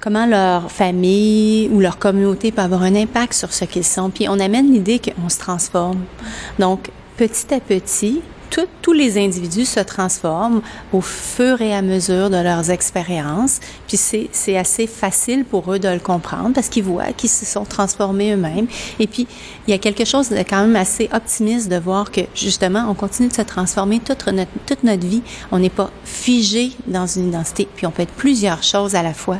comment 0.00 0.26
leur 0.26 0.70
famille 0.70 1.70
ou 1.72 1.80
leur 1.80 1.98
communauté 1.98 2.52
peut 2.52 2.60
avoir 2.60 2.82
un 2.82 2.94
impact 2.94 3.32
sur 3.32 3.54
ce 3.54 3.64
qu'ils 3.64 3.86
sont? 3.86 4.10
Puis 4.10 4.28
on 4.28 4.38
amène 4.38 4.70
l'idée 4.70 5.00
qu'on 5.00 5.30
se 5.30 5.38
transforme. 5.38 6.04
Donc, 6.58 6.90
petit 7.16 7.54
à 7.54 7.58
petit, 7.60 8.20
tous 8.82 8.92
les 8.92 9.18
individus 9.18 9.64
se 9.64 9.80
transforment 9.80 10.62
au 10.92 11.00
fur 11.00 11.60
et 11.60 11.74
à 11.74 11.82
mesure 11.82 12.30
de 12.30 12.36
leurs 12.36 12.70
expériences. 12.70 13.60
Puis 13.94 14.28
c'est 14.32 14.56
assez 14.56 14.88
facile 14.88 15.44
pour 15.44 15.72
eux 15.72 15.78
de 15.78 15.88
le 15.88 16.00
comprendre 16.00 16.50
parce 16.52 16.68
qu'ils 16.68 16.82
voient 16.82 17.12
qu'ils 17.12 17.30
se 17.30 17.44
sont 17.44 17.64
transformés 17.64 18.32
eux-mêmes. 18.32 18.66
Et 18.98 19.06
puis, 19.06 19.28
il 19.68 19.70
y 19.70 19.72
a 19.72 19.78
quelque 19.78 20.04
chose 20.04 20.30
de 20.30 20.38
quand 20.38 20.62
même 20.62 20.74
assez 20.74 21.08
optimiste 21.12 21.68
de 21.68 21.76
voir 21.76 22.10
que, 22.10 22.22
justement, 22.34 22.86
on 22.88 22.94
continue 22.94 23.28
de 23.28 23.34
se 23.34 23.42
transformer 23.42 24.00
toute 24.00 24.26
notre, 24.26 24.50
toute 24.66 24.82
notre 24.82 25.06
vie. 25.06 25.22
On 25.52 25.60
n'est 25.60 25.70
pas 25.70 25.90
figé 26.04 26.72
dans 26.88 27.06
une 27.06 27.28
identité. 27.28 27.68
Puis 27.76 27.86
on 27.86 27.92
peut 27.92 28.02
être 28.02 28.14
plusieurs 28.14 28.64
choses 28.64 28.96
à 28.96 29.02
la 29.04 29.14
fois. 29.14 29.38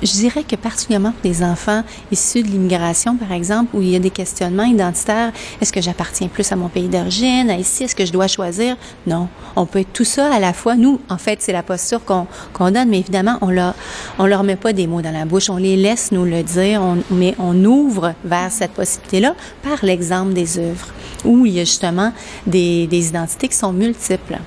Je 0.00 0.12
dirais 0.12 0.44
que 0.44 0.54
particulièrement 0.54 1.10
pour 1.10 1.28
les 1.28 1.42
enfants 1.42 1.82
issus 2.12 2.44
de 2.44 2.48
l'immigration, 2.48 3.16
par 3.16 3.32
exemple, 3.32 3.74
où 3.74 3.82
il 3.82 3.90
y 3.90 3.96
a 3.96 3.98
des 3.98 4.10
questionnements 4.10 4.62
identitaires, 4.62 5.32
est-ce 5.60 5.72
que 5.72 5.80
j'appartiens 5.80 6.28
plus 6.28 6.52
à 6.52 6.54
mon 6.54 6.68
pays 6.68 6.86
d'origine, 6.86 7.50
ici, 7.58 7.82
est-ce 7.82 7.96
que 7.96 8.06
je 8.06 8.12
dois 8.12 8.28
choisir? 8.28 8.76
Non, 9.08 9.26
on 9.56 9.66
peut 9.66 9.80
être 9.80 9.92
tout 9.92 10.04
ça 10.04 10.32
à 10.32 10.38
la 10.38 10.52
fois. 10.52 10.76
Nous, 10.76 11.00
en 11.08 11.18
fait, 11.18 11.42
c'est 11.42 11.52
la 11.52 11.64
posture 11.64 12.04
qu'on 12.04 12.70
donne, 12.70 12.88
mais 12.88 13.00
évidemment, 13.00 13.38
on 13.40 13.50
leur, 13.50 13.74
on 14.18 14.26
leur 14.26 14.42
met 14.42 14.56
pas 14.56 14.72
des 14.72 14.86
mots 14.86 15.02
dans 15.02 15.12
la 15.12 15.24
bouche, 15.24 15.50
on 15.50 15.56
les 15.56 15.76
laisse 15.76 16.12
nous 16.12 16.24
le 16.24 16.42
dire, 16.42 16.80
on, 16.82 16.98
mais 17.10 17.34
on 17.38 17.64
ouvre 17.64 18.14
vers 18.24 18.50
cette 18.50 18.72
possibilité-là 18.72 19.34
par 19.62 19.84
l'exemple 19.84 20.32
des 20.32 20.58
œuvres, 20.58 20.88
où 21.24 21.46
il 21.46 21.54
y 21.54 21.60
a 21.60 21.64
justement 21.64 22.12
des, 22.46 22.86
des 22.86 23.08
identités 23.08 23.48
qui 23.48 23.56
sont 23.56 23.72
multiples. 23.72 24.38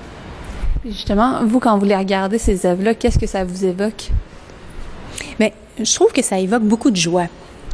Justement, 0.84 1.44
vous, 1.44 1.60
quand 1.60 1.76
vous 1.78 1.84
les 1.84 1.96
regardez, 1.96 2.38
ces 2.38 2.64
œuvres-là, 2.64 2.94
qu'est-ce 2.94 3.18
que 3.18 3.26
ça 3.26 3.44
vous 3.44 3.64
évoque? 3.64 4.10
Mais 5.38 5.52
je 5.78 5.94
trouve 5.94 6.12
que 6.12 6.22
ça 6.22 6.38
évoque 6.38 6.62
beaucoup 6.62 6.90
de 6.90 6.96
joie. 6.96 7.26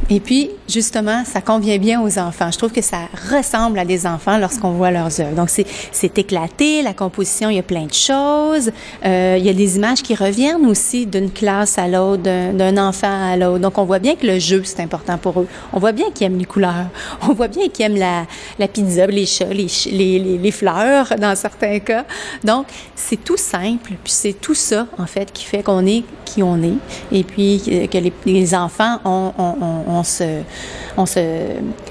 Et 0.09 0.19
puis, 0.21 0.51
justement, 0.69 1.23
ça 1.25 1.41
convient 1.41 1.77
bien 1.77 2.01
aux 2.01 2.17
enfants. 2.17 2.49
Je 2.51 2.57
trouve 2.57 2.71
que 2.71 2.81
ça 2.81 3.09
ressemble 3.29 3.77
à 3.77 3.83
des 3.83 4.07
enfants 4.07 4.37
lorsqu'on 4.37 4.71
voit 4.71 4.91
leurs 4.91 5.19
œuvres. 5.19 5.35
Donc, 5.35 5.49
c'est 5.49 6.17
éclaté, 6.17 6.81
la 6.81 6.93
composition, 6.93 7.49
il 7.49 7.57
y 7.57 7.59
a 7.59 7.63
plein 7.63 7.85
de 7.85 7.93
choses. 7.93 8.71
Euh, 9.05 9.35
il 9.37 9.45
y 9.45 9.49
a 9.49 9.53
des 9.53 9.75
images 9.75 10.01
qui 10.01 10.15
reviennent 10.15 10.65
aussi 10.65 11.05
d'une 11.05 11.29
classe 11.29 11.77
à 11.77 11.87
l'autre, 11.87 12.23
d'un 12.23 12.77
enfant 12.77 13.31
à 13.31 13.35
l'autre. 13.35 13.59
Donc, 13.59 13.77
on 13.77 13.83
voit 13.83 13.99
bien 13.99 14.15
que 14.15 14.25
le 14.25 14.39
jeu, 14.39 14.61
c'est 14.63 14.81
important 14.81 15.17
pour 15.17 15.41
eux. 15.41 15.47
On 15.73 15.79
voit 15.79 15.91
bien 15.91 16.09
qu'ils 16.11 16.27
aiment 16.27 16.39
les 16.39 16.45
couleurs. 16.45 16.87
On 17.27 17.33
voit 17.33 17.47
bien 17.47 17.67
qu'ils 17.67 17.85
aiment 17.85 17.97
la, 17.97 18.25
la 18.59 18.67
pizza, 18.67 19.07
les 19.07 19.25
chats, 19.25 19.45
les, 19.45 19.67
les, 19.91 20.37
les, 20.37 20.51
fleurs, 20.51 21.13
dans 21.19 21.35
certains 21.35 21.79
cas. 21.79 22.05
Donc, 22.43 22.67
c'est 22.95 23.21
tout 23.23 23.37
simple. 23.37 23.93
Puis, 24.03 24.13
c'est 24.13 24.33
tout 24.33 24.55
ça, 24.55 24.87
en 24.97 25.05
fait, 25.05 25.31
qui 25.33 25.43
fait 25.43 25.63
qu'on 25.63 25.85
est 25.85 26.03
qui 26.27 26.43
on 26.43 26.61
est. 26.61 26.77
Et 27.11 27.23
puis, 27.23 27.61
que 27.91 27.97
les, 27.97 28.13
les 28.25 28.53
enfants 28.53 28.99
ont, 29.05 29.31
ont, 29.37 29.55
ont 29.61 29.86
on 29.87 30.03
se, 30.03 30.41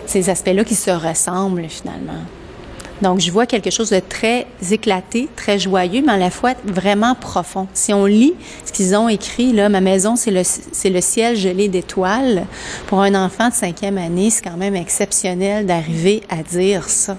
ces 0.06 0.30
aspects-là 0.30 0.64
qui 0.64 0.74
se 0.74 0.90
ressemblent 0.90 1.68
finalement. 1.68 2.20
Donc, 3.02 3.20
je 3.20 3.30
vois 3.30 3.44
quelque 3.44 3.70
chose 3.70 3.90
de 3.90 4.00
très 4.00 4.46
éclaté, 4.70 5.28
très 5.36 5.58
joyeux, 5.58 6.02
mais 6.04 6.12
à 6.12 6.16
la 6.16 6.30
fois 6.30 6.54
vraiment 6.64 7.14
profond. 7.14 7.66
Si 7.74 7.92
on 7.92 8.06
lit 8.06 8.34
ce 8.64 8.72
qu'ils 8.72 8.96
ont 8.96 9.08
écrit, 9.08 9.52
là, 9.52 9.68
ma 9.68 9.82
maison, 9.82 10.16
c'est 10.16 10.30
le, 10.30 10.42
c'est 10.44 10.88
le 10.88 11.00
ciel 11.02 11.36
gelé 11.36 11.68
d'étoiles. 11.68 12.46
Pour 12.86 13.02
un 13.02 13.14
enfant 13.14 13.50
de 13.50 13.54
cinquième 13.54 13.98
année, 13.98 14.30
c'est 14.30 14.42
quand 14.42 14.56
même 14.56 14.76
exceptionnel 14.76 15.66
d'arriver 15.66 16.22
à 16.30 16.42
dire 16.42 16.88
ça. 16.88 17.18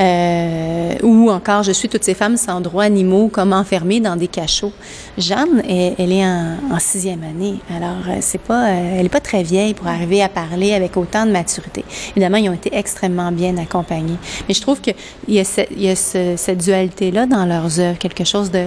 Euh, 0.00 0.94
ou 1.02 1.30
encore, 1.30 1.62
je 1.64 1.72
suis 1.72 1.88
toutes 1.88 2.04
ces 2.04 2.14
femmes 2.14 2.36
sans 2.36 2.60
droits 2.60 2.84
animaux 2.84 3.28
comme 3.28 3.52
enfermées 3.52 4.00
dans 4.00 4.16
des 4.16 4.28
cachots. 4.28 4.72
Jeanne, 5.16 5.62
elle, 5.68 6.12
est 6.12 6.24
en, 6.24 6.78
sixième 6.78 7.24
année, 7.24 7.58
alors 7.74 8.08
euh, 8.08 8.18
c'est 8.20 8.40
pas, 8.40 8.68
euh, 8.68 8.96
elle 8.98 9.06
est 9.06 9.10
pas 9.10 9.20
très 9.20 9.42
vieille 9.42 9.74
pour 9.74 9.88
arriver 9.88 10.22
à 10.22 10.28
parler 10.28 10.72
avec 10.72 10.96
autant 10.96 11.26
de 11.26 11.32
maturité. 11.32 11.84
Évidemment, 12.10 12.36
ils 12.36 12.48
ont 12.48 12.54
été 12.54 12.70
extrêmement 12.72 13.32
bien 13.32 13.56
accompagnés. 13.56 14.18
Mais 14.46 14.54
je 14.54 14.60
trouve 14.60 14.80
qu'il 14.80 14.94
y 15.26 15.40
a, 15.40 15.66
il 15.72 15.82
y 15.82 15.88
a 15.88 15.96
cette 15.96 16.58
dualité-là 16.58 17.26
dans 17.26 17.44
leurs 17.44 17.80
œuvres, 17.80 17.98
quelque 17.98 18.24
chose 18.24 18.50
de 18.50 18.66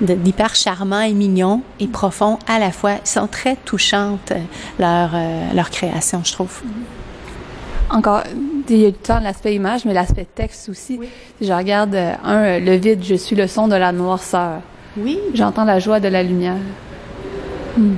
d'hyper 0.00 0.56
charmant 0.56 1.02
et 1.02 1.12
mignon 1.12 1.62
et 1.78 1.86
profond 1.86 2.36
à 2.48 2.58
la 2.58 2.72
fois. 2.72 2.94
Ils 3.04 3.08
sont 3.08 3.28
très 3.28 3.54
touchantes, 3.54 4.32
leur, 4.80 5.12
leur 5.54 5.70
création, 5.70 6.20
je 6.24 6.32
trouve. 6.32 6.62
Encore, 7.90 8.24
il 8.68 8.78
y 8.78 8.86
a 8.86 8.92
tant 8.92 9.20
l'aspect 9.20 9.54
image, 9.54 9.84
mais 9.84 9.94
l'aspect 9.94 10.26
texte 10.34 10.68
aussi. 10.68 10.98
Si 11.40 11.46
je 11.46 11.52
regarde, 11.52 11.94
euh, 11.94 12.12
un, 12.24 12.58
le 12.58 12.76
vide, 12.76 13.02
je 13.02 13.14
suis 13.14 13.36
le 13.36 13.46
son 13.46 13.68
de 13.68 13.76
la 13.76 13.92
noirceur. 13.92 14.60
Oui. 14.96 15.18
J'entends 15.34 15.64
la 15.64 15.78
joie 15.78 16.00
de 16.00 16.08
la 16.08 16.22
lumière. 16.22 16.56
Hmm. 17.76 17.94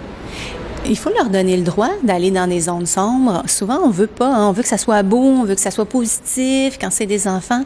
Il 0.88 0.96
faut 0.96 1.10
leur 1.10 1.28
donner 1.28 1.56
le 1.56 1.64
droit 1.64 1.90
d'aller 2.02 2.30
dans 2.30 2.46
des 2.46 2.60
zones 2.60 2.86
sombres. 2.86 3.42
Souvent, 3.46 3.80
on 3.84 3.90
veut 3.90 4.06
pas. 4.06 4.28
Hein. 4.28 4.48
On 4.48 4.52
veut 4.52 4.62
que 4.62 4.68
ça 4.68 4.78
soit 4.78 5.02
beau, 5.02 5.18
on 5.18 5.44
veut 5.44 5.54
que 5.54 5.60
ça 5.60 5.70
soit 5.70 5.84
positif. 5.84 6.78
Quand 6.80 6.90
c'est 6.90 7.06
des 7.06 7.26
enfants, 7.26 7.62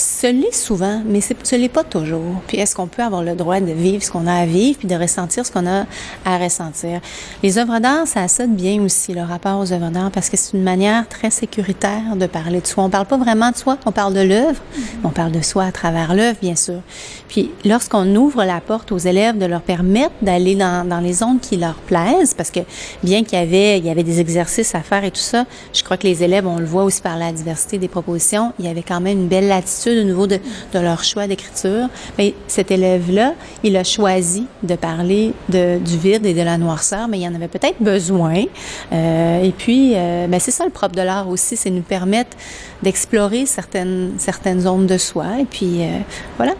ce 0.00 0.26
l'est 0.26 0.54
souvent, 0.54 1.02
mais 1.06 1.20
ce 1.20 1.56
l'est 1.56 1.68
pas 1.68 1.84
toujours. 1.84 2.40
Puis 2.46 2.58
est-ce 2.58 2.74
qu'on 2.74 2.86
peut 2.86 3.02
avoir 3.02 3.22
le 3.22 3.34
droit 3.34 3.60
de 3.60 3.72
vivre 3.72 4.02
ce 4.02 4.10
qu'on 4.10 4.26
a 4.26 4.34
à 4.34 4.46
vivre, 4.46 4.78
puis 4.78 4.88
de 4.88 4.94
ressentir 4.94 5.44
ce 5.44 5.52
qu'on 5.52 5.66
a 5.66 5.84
à 6.24 6.38
ressentir? 6.38 7.00
Les 7.42 7.58
œuvres 7.58 7.78
d'art, 7.78 8.06
ça 8.06 8.22
a 8.22 8.28
ça 8.28 8.46
de 8.46 8.52
bien 8.52 8.82
aussi, 8.82 9.12
le 9.12 9.22
rapport 9.22 9.58
aux 9.60 9.72
œuvres 9.72 9.90
d'art, 9.90 10.10
parce 10.10 10.30
que 10.30 10.36
c'est 10.36 10.56
une 10.56 10.62
manière 10.62 11.06
très 11.08 11.30
sécuritaire 11.30 12.16
de 12.16 12.26
parler 12.26 12.60
de 12.60 12.66
soi. 12.66 12.84
On 12.84 12.90
parle 12.90 13.06
pas 13.06 13.18
vraiment 13.18 13.50
de 13.50 13.56
soi, 13.56 13.76
on 13.84 13.92
parle 13.92 14.14
de 14.14 14.20
l'œuvre, 14.20 14.60
mm-hmm. 14.60 14.80
on 15.04 15.10
parle 15.10 15.32
de 15.32 15.42
soi 15.42 15.64
à 15.64 15.72
travers 15.72 16.14
l'œuvre, 16.14 16.38
bien 16.40 16.56
sûr. 16.56 16.80
Puis 17.28 17.50
lorsqu'on 17.64 18.14
ouvre 18.16 18.44
la 18.44 18.60
porte 18.60 18.92
aux 18.92 18.98
élèves 18.98 19.38
de 19.38 19.46
leur 19.46 19.60
permettre 19.60 20.14
d'aller 20.22 20.54
dans, 20.54 20.88
dans 20.88 21.00
les 21.00 21.12
zones 21.12 21.40
qui 21.40 21.56
leur 21.56 21.74
plaisent, 21.74 22.34
parce 22.34 22.50
que 22.50 22.60
bien 23.02 23.22
qu'il 23.22 23.38
y 23.38 23.42
avait, 23.42 23.78
il 23.78 23.84
y 23.84 23.90
avait 23.90 24.02
des 24.02 24.18
exercices 24.18 24.74
à 24.74 24.80
faire 24.80 25.04
et 25.04 25.10
tout 25.10 25.20
ça, 25.20 25.44
je 25.72 25.82
crois 25.84 25.96
que 25.96 26.06
les 26.06 26.22
élèves, 26.22 26.46
on 26.46 26.58
le 26.58 26.64
voit 26.64 26.84
aussi 26.84 27.02
par 27.02 27.18
la 27.18 27.32
diversité 27.32 27.78
des 27.78 27.88
propositions, 27.88 28.52
il 28.58 28.64
y 28.64 28.68
avait 28.68 28.82
quand 28.82 29.00
même 29.00 29.18
une 29.18 29.28
belle 29.28 29.48
latitude 29.48 29.89
de 29.94 30.02
nouveau 30.02 30.26
de, 30.26 30.38
leur 30.74 31.04
choix 31.04 31.26
d'écriture. 31.26 31.88
Mais 32.18 32.34
cet 32.46 32.70
élève-là, 32.70 33.34
il 33.62 33.76
a 33.76 33.84
choisi 33.84 34.46
de 34.62 34.74
parler 34.74 35.32
du 35.48 35.98
vide 35.98 36.26
et 36.26 36.34
de 36.34 36.42
la 36.42 36.58
noirceur, 36.58 37.08
mais 37.08 37.18
il 37.18 37.28
en 37.28 37.34
avait 37.34 37.48
peut-être 37.48 37.80
besoin. 37.80 38.44
Euh, 38.92 39.42
et 39.42 39.52
puis, 39.52 39.92
euh, 39.94 40.26
ben 40.26 40.40
c'est 40.40 40.50
ça 40.50 40.64
le 40.64 40.70
propre 40.70 40.94
de 40.94 41.02
l'art 41.02 41.28
aussi, 41.28 41.56
c'est 41.56 41.70
nous 41.70 41.82
permettre 41.82 42.36
d'explorer 42.82 43.46
certaines, 43.46 44.12
certaines 44.18 44.60
zones 44.60 44.86
de 44.86 44.98
soi. 44.98 45.40
Et 45.40 45.44
puis, 45.44 45.82
euh, 45.82 45.98
voilà. 46.36 46.54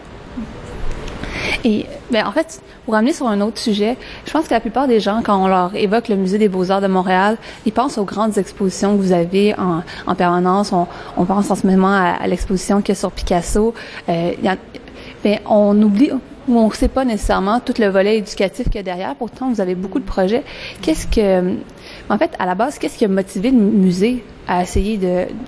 Et 1.63 1.85
ben, 2.11 2.25
en 2.25 2.31
fait, 2.31 2.61
pour 2.85 2.93
ramener 2.93 3.13
sur 3.13 3.27
un 3.27 3.41
autre 3.41 3.57
sujet, 3.57 3.97
je 4.25 4.31
pense 4.31 4.47
que 4.47 4.53
la 4.53 4.59
plupart 4.59 4.87
des 4.87 4.99
gens, 4.99 5.21
quand 5.23 5.41
on 5.43 5.47
leur 5.47 5.75
évoque 5.75 6.07
le 6.07 6.15
Musée 6.15 6.37
des 6.37 6.49
beaux-arts 6.49 6.81
de 6.81 6.87
Montréal, 6.87 7.37
ils 7.65 7.71
pensent 7.71 7.97
aux 7.97 8.05
grandes 8.05 8.37
expositions 8.37 8.97
que 8.97 9.01
vous 9.01 9.11
avez 9.11 9.53
en, 9.57 9.83
en 10.07 10.15
permanence. 10.15 10.73
On, 10.73 11.25
pense 11.25 11.51
en 11.51 11.55
ce 11.55 11.67
moment 11.67 11.93
à, 11.93 12.27
l'exposition 12.27 12.81
qu'il 12.81 12.89
y 12.89 12.97
a 12.97 12.99
sur 12.99 13.11
Picasso. 13.11 13.73
Euh, 14.09 14.31
ben, 15.23 15.39
on 15.45 15.79
oublie 15.81 16.11
ou 16.47 16.57
on 16.57 16.69
ne 16.69 16.73
sait 16.73 16.87
pas 16.87 17.05
nécessairement 17.05 17.59
tout 17.59 17.73
le 17.79 17.87
volet 17.87 18.17
éducatif 18.17 18.65
qu'il 18.65 18.75
y 18.75 18.79
a 18.79 18.83
derrière. 18.83 19.15
Pourtant, 19.15 19.49
vous 19.51 19.61
avez 19.61 19.75
beaucoup 19.75 19.99
de 19.99 20.05
projets. 20.05 20.43
Qu'est-ce 20.81 21.07
que, 21.07 21.55
en 22.09 22.17
fait, 22.17 22.31
à 22.39 22.45
la 22.45 22.55
base, 22.55 22.79
qu'est-ce 22.79 22.97
qui 22.97 23.05
a 23.05 23.07
motivé 23.07 23.51
le 23.51 23.57
musée 23.57 24.23
à 24.47 24.63
essayer 24.63 24.99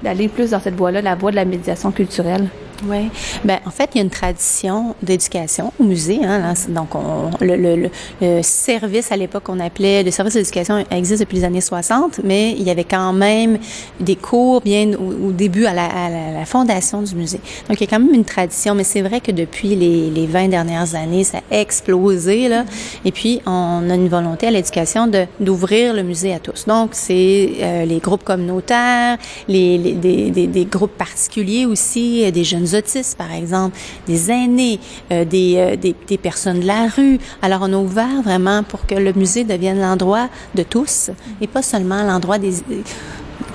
d'aller 0.03 0.27
plus 0.27 0.51
dans 0.51 0.59
cette 0.59 0.75
voie-là, 0.75 1.01
la 1.01 1.15
voie 1.15 1.31
de 1.31 1.35
la 1.35 1.45
médiation 1.45 1.91
culturelle? 1.91 2.47
Oui. 2.85 3.09
Ben, 3.43 3.59
en 3.65 3.71
fait, 3.71 3.89
il 3.93 3.97
y 3.97 4.01
a 4.01 4.03
une 4.03 4.09
tradition 4.09 4.95
d'éducation 5.01 5.71
au 5.79 5.83
musée. 5.83 6.19
Hein, 6.23 6.53
donc, 6.69 6.95
on, 6.95 7.29
le, 7.39 7.55
le, 7.55 7.89
le, 8.21 8.41
service 8.41 9.11
à 9.11 9.17
l'époque 9.17 9.43
qu'on 9.43 9.59
appelait 9.59 10.03
le 10.03 10.11
service 10.11 10.33
d'éducation 10.33 10.83
existe 10.91 11.21
depuis 11.21 11.37
les 11.37 11.43
années 11.43 11.61
60, 11.61 12.21
mais 12.23 12.51
il 12.51 12.63
y 12.63 12.69
avait 12.69 12.83
quand 12.83 13.13
même 13.13 13.57
des 13.99 14.15
cours 14.15 14.61
bien 14.61 14.91
au, 14.93 15.31
début 15.31 15.65
à 15.65 15.73
la, 15.73 15.85
à, 15.85 16.09
la, 16.09 16.45
fondation 16.45 17.01
du 17.01 17.15
musée. 17.15 17.39
Donc, 17.69 17.79
il 17.79 17.85
y 17.85 17.87
a 17.87 17.89
quand 17.89 18.03
même 18.03 18.13
une 18.13 18.25
tradition, 18.25 18.75
mais 18.75 18.83
c'est 18.83 19.01
vrai 19.01 19.21
que 19.21 19.31
depuis 19.31 19.75
les, 19.75 20.09
les 20.09 20.27
20 20.27 20.49
dernières 20.49 20.95
années, 20.95 21.23
ça 21.23 21.39
a 21.51 21.59
explosé. 21.59 22.49
Là. 22.49 22.65
Et 23.05 23.11
puis, 23.11 23.41
on 23.45 23.89
a 23.89 23.95
une 23.95 24.09
volonté 24.09 24.47
à 24.47 24.51
l'éducation 24.51 25.07
de 25.07 25.25
d'ouvrir 25.39 25.93
le 25.93 26.03
musée 26.03 26.33
à 26.33 26.39
tous. 26.39 26.65
Donc, 26.67 26.89
c'est 26.93 27.51
euh, 27.59 27.85
les 27.85 27.99
groupes 27.99 28.23
communautaires, 28.23 29.17
les, 29.47 29.77
les 29.77 29.93
des, 29.93 30.31
des, 30.31 30.47
des 30.47 30.65
groupes 30.65 30.97
particuliers 30.97 31.65
aussi, 31.65 32.31
des 32.31 32.43
jeunes 32.43 32.72
autistes, 32.75 33.17
par 33.17 33.31
exemple, 33.31 33.77
des 34.07 34.31
aînés, 34.31 34.79
euh, 35.11 35.25
des, 35.25 35.55
euh, 35.57 35.75
des, 35.75 35.95
des, 36.07 36.17
personnes 36.17 36.59
de 36.59 36.67
la 36.67 36.87
rue. 36.87 37.19
Alors, 37.41 37.61
on 37.63 37.73
a 37.73 37.77
ouvert 37.77 38.21
vraiment 38.23 38.63
pour 38.63 38.85
que 38.85 38.95
le 38.95 39.13
musée 39.13 39.43
devienne 39.43 39.79
l'endroit 39.79 40.29
de 40.55 40.63
tous 40.63 41.11
et 41.41 41.47
pas 41.47 41.61
seulement 41.61 42.03
l'endroit 42.03 42.37
des 42.37 42.53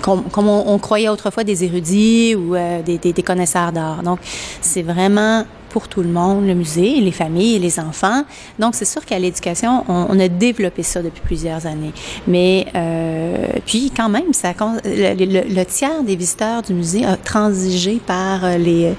comme, 0.03 0.25
comme 0.25 0.49
on, 0.49 0.65
on, 0.69 0.79
croyait 0.79 1.09
autrefois 1.09 1.45
des 1.45 1.65
érudits 1.65 2.35
ou 2.35 2.55
euh, 2.55 2.83
des, 2.83 2.99
des, 2.99 3.13
des, 3.13 3.23
connaisseurs 3.23 3.73
d'art. 3.73 4.03
Donc, 4.03 4.21
c'est 4.61 4.83
vraiment 4.83 5.45
pour 5.69 5.89
tout 5.89 6.03
le 6.03 6.09
monde, 6.09 6.47
le 6.47 6.55
musée, 6.55 7.01
les 7.01 7.13
familles, 7.13 7.59
les 7.59 7.79
enfants. 7.79 8.25
Donc, 8.59 8.75
c'est 8.75 8.85
sûr 8.85 9.05
qu'à 9.05 9.19
l'éducation, 9.19 9.85
on, 9.89 10.07
on, 10.11 10.21
a 10.21 10.29
développé 10.29 10.83
ça 10.83 11.03
depuis 11.03 11.21
plusieurs 11.21 11.67
années. 11.67 11.93
Mais 12.27 12.67
euh, 12.75 13.47
puis, 13.67 13.93
quand 13.95 14.09
même, 14.09 14.33
ça, 14.33 14.53
le, 14.85 15.15
le, 15.15 15.55
le, 15.55 15.65
tiers 15.65 16.03
des 16.03 16.17
visiteurs 16.17 16.63
du 16.63 16.75
musée 16.75 17.05
a 17.05 17.17
transigé 17.17 18.01
par 18.05 18.45
euh, 18.45 18.57
les 18.57 18.95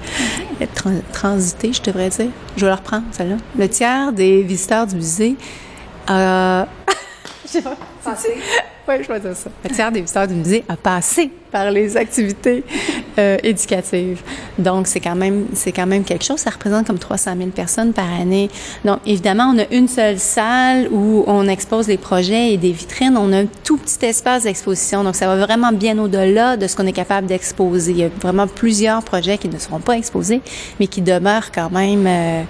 euh, 0.60 0.66
transité, 1.12 1.72
je 1.72 1.82
devrais 1.82 2.10
dire. 2.10 2.28
Je 2.56 2.64
vais 2.64 2.70
le 2.70 2.76
reprendre, 2.76 3.04
celle-là. 3.12 3.36
Le 3.58 3.68
tiers 3.68 4.12
des 4.12 4.42
visiteurs 4.42 4.86
du 4.86 4.96
musée 4.96 5.36
a 6.06 6.66
je 7.44 7.50
sais 7.50 7.62
pas. 7.62 7.76
Oui, 8.88 8.94
je 9.02 9.06
vois 9.06 9.20
ça. 9.20 9.50
Le 9.62 9.70
tiers 9.70 9.92
des 9.92 10.00
visiteurs 10.00 10.26
du 10.26 10.34
musée 10.34 10.64
a 10.68 10.76
passé 10.76 11.30
par 11.50 11.70
les 11.70 11.96
activités 11.96 12.64
euh, 13.18 13.36
éducatives. 13.42 14.22
Donc, 14.58 14.86
c'est 14.86 15.00
quand 15.00 15.14
même, 15.14 15.46
c'est 15.54 15.72
quand 15.72 15.86
même 15.86 16.04
quelque 16.04 16.24
chose. 16.24 16.38
Ça 16.38 16.50
représente 16.50 16.86
comme 16.86 16.98
300 16.98 17.32
000 17.36 17.50
personnes 17.50 17.92
par 17.92 18.10
année. 18.12 18.50
Donc, 18.84 18.98
évidemment, 19.06 19.52
on 19.54 19.58
a 19.58 19.66
une 19.70 19.88
seule 19.88 20.18
salle 20.18 20.88
où 20.90 21.24
on 21.26 21.48
expose 21.48 21.88
les 21.88 21.98
projets 21.98 22.52
et 22.52 22.56
des 22.56 22.72
vitrines. 22.72 23.16
On 23.16 23.32
a 23.32 23.38
un 23.38 23.46
tout 23.64 23.76
petit 23.76 24.04
espace 24.06 24.44
d'exposition. 24.44 25.04
Donc, 25.04 25.16
ça 25.16 25.26
va 25.26 25.44
vraiment 25.44 25.72
bien 25.72 25.98
au-delà 25.98 26.56
de 26.56 26.66
ce 26.66 26.76
qu'on 26.76 26.86
est 26.86 26.92
capable 26.92 27.26
d'exposer. 27.26 27.92
Il 27.92 27.98
y 27.98 28.04
a 28.04 28.08
vraiment 28.20 28.46
plusieurs 28.46 29.02
projets 29.02 29.38
qui 29.38 29.48
ne 29.48 29.58
seront 29.58 29.80
pas 29.80 29.96
exposés, 29.96 30.40
mais 30.78 30.86
qui 30.86 31.02
demeurent 31.02 31.52
quand 31.52 31.70
même... 31.70 32.06
Euh, 32.06 32.42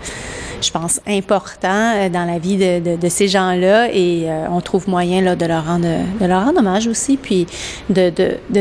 je 0.60 0.70
pense, 0.70 1.00
important 1.06 1.94
euh, 1.94 2.08
dans 2.08 2.24
la 2.24 2.38
vie 2.38 2.56
de, 2.56 3.08
ces 3.08 3.28
gens-là 3.28 3.88
et 3.92 4.24
euh, 4.26 4.46
on 4.50 4.60
trouve 4.60 4.88
moyen 4.88 5.20
là, 5.20 5.36
de, 5.36 5.46
leur 5.46 5.66
rendre, 5.66 5.86
de 6.20 6.26
leur 6.26 6.44
rendre 6.44 6.60
hommage 6.60 6.86
aussi, 6.86 7.16
puis 7.16 7.46
de, 7.88 8.12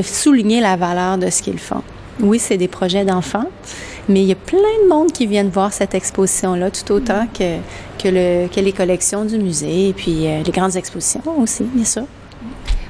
souligner 0.02 0.62
la 0.62 0.76
valeur 0.76 1.18
de 1.18 1.30
ce 1.30 1.42
qu'ils 1.42 1.60
font. 1.60 1.84
Oui, 2.22 2.40
c'est 2.40 2.58
des 2.58 2.68
projets 2.68 3.06
d'enfants, 3.06 3.46
mais 4.10 4.22
il 4.22 4.28
y 4.28 4.32
a 4.32 4.36
plein 4.36 4.58
de 4.84 4.90
monde 4.90 5.12
qui 5.12 5.26
viennent 5.28 5.50
voir 5.50 5.72
cette 5.72 5.96
exposition-là, 5.96 6.72
tout 6.72 6.92
autant 6.92 7.28
que 7.34 8.10
les 8.10 8.74
collections 8.74 9.26
du 9.26 9.38
musée 9.38 9.90
et 9.90 9.94
puis 9.94 10.28
euh, 10.28 10.42
les 10.44 10.52
grandes 10.52 10.76
expositions 10.76 11.22
aussi, 11.40 11.64
bien 11.64 11.86
sûr. 11.86 12.04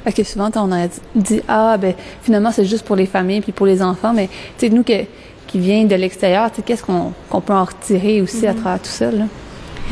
Parce 0.04 0.16
que 0.16 0.24
souvent, 0.24 0.50
on 0.56 0.72
a 0.72 0.88
dit, 1.13 1.42
ah, 1.48 1.78
ben 1.78 1.94
finalement, 2.24 2.51
c'est 2.51 2.66
juste 2.66 2.86
pour 2.86 2.96
les 2.96 3.06
familles 3.06 3.42
puis 3.42 3.51
pour 3.51 3.66
les 3.66 3.82
enfants, 3.82 4.13
mais 4.13 4.28
tu 4.58 4.68
sais, 4.68 4.70
nous, 4.70 4.84
que 4.84 5.04
qui 5.50 5.60
vient 5.60 5.86
de 5.86 5.96
l'extérieur, 5.96 6.51
qu'est-ce 6.65 6.84
qu'on 6.84 7.41
peut 7.41 7.53
en 7.53 7.65
retirer 7.65 8.22
aussi 8.22 8.46
à 8.46 8.53
mm-hmm. 8.53 8.56
travers 8.56 8.82
tout 8.82 8.89
ça? 8.89 9.12
Là? 9.12 9.25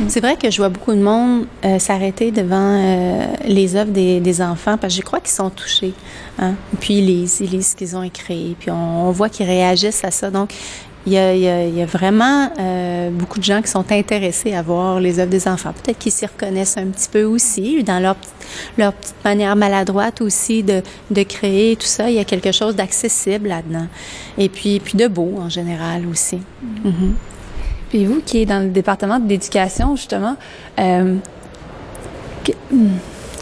C'est 0.06 0.20
vrai 0.20 0.36
que 0.36 0.48
je 0.48 0.58
vois 0.58 0.68
beaucoup 0.68 0.94
de 0.94 1.02
monde 1.02 1.46
euh, 1.64 1.80
s'arrêter 1.80 2.30
devant 2.30 2.56
euh, 2.56 3.26
les 3.44 3.74
œuvres 3.74 3.90
des, 3.90 4.20
des, 4.20 4.40
enfants 4.40 4.76
parce 4.78 4.94
que 4.94 5.00
je 5.00 5.04
crois 5.04 5.18
qu'ils 5.18 5.34
sont 5.34 5.50
touchés. 5.50 5.92
Hein? 6.38 6.54
Puis 6.78 6.98
ils 6.98 7.06
lisent, 7.06 7.38
ils 7.40 7.50
lisent 7.50 7.70
ce 7.70 7.76
qu'ils 7.76 7.96
ont 7.96 8.04
écrit, 8.04 8.54
puis 8.60 8.70
on, 8.70 9.08
on 9.08 9.10
voit 9.10 9.28
qu'ils 9.28 9.46
réagissent 9.46 10.04
à 10.04 10.12
ça. 10.12 10.30
Donc, 10.30 10.54
il 11.08 11.14
y 11.14 11.18
a, 11.18 11.34
il 11.34 11.40
y 11.40 11.48
a, 11.48 11.64
il 11.64 11.74
y 11.74 11.82
a 11.82 11.86
vraiment 11.86 12.52
euh, 12.58 13.08
beaucoup 13.10 13.38
de 13.38 13.44
gens 13.44 13.62
qui 13.62 13.68
sont 13.68 13.90
intéressés 13.90 14.52
à 14.54 14.60
voir 14.60 15.00
les 15.00 15.18
œuvres 15.18 15.30
des 15.30 15.48
enfants. 15.48 15.72
Peut-être 15.72 15.98
qu'ils 15.98 16.12
s'y 16.12 16.26
reconnaissent 16.26 16.76
un 16.76 16.88
petit 16.88 17.08
peu 17.10 17.24
aussi, 17.24 17.82
dans 17.82 17.98
leur, 17.98 18.16
leur 18.76 18.92
petite 18.92 19.24
manière 19.24 19.56
maladroite 19.56 20.20
aussi 20.20 20.62
de, 20.62 20.82
de 21.10 21.22
créer 21.22 21.76
tout 21.76 21.86
ça. 21.86 22.10
Il 22.10 22.16
y 22.16 22.18
a 22.18 22.24
quelque 22.24 22.52
chose 22.52 22.76
d'accessible 22.76 23.48
là-dedans. 23.48 23.86
Et 24.36 24.50
puis, 24.50 24.80
puis 24.80 24.98
de 24.98 25.08
beau 25.08 25.36
en 25.38 25.48
général 25.48 26.06
aussi. 26.06 26.36
Mm 26.36 26.90
-hmm. 26.90 27.12
Puis 27.88 28.04
vous 28.04 28.20
qui 28.26 28.42
êtes 28.42 28.48
dans 28.48 28.62
le 28.62 28.70
département 28.70 29.18
de 29.18 29.28
l'éducation, 29.28 29.96
justement, 29.96 30.36
euh, 30.78 31.16
que, 32.44 32.52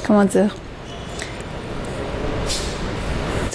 comment 0.07 0.25
dire? 0.25 0.55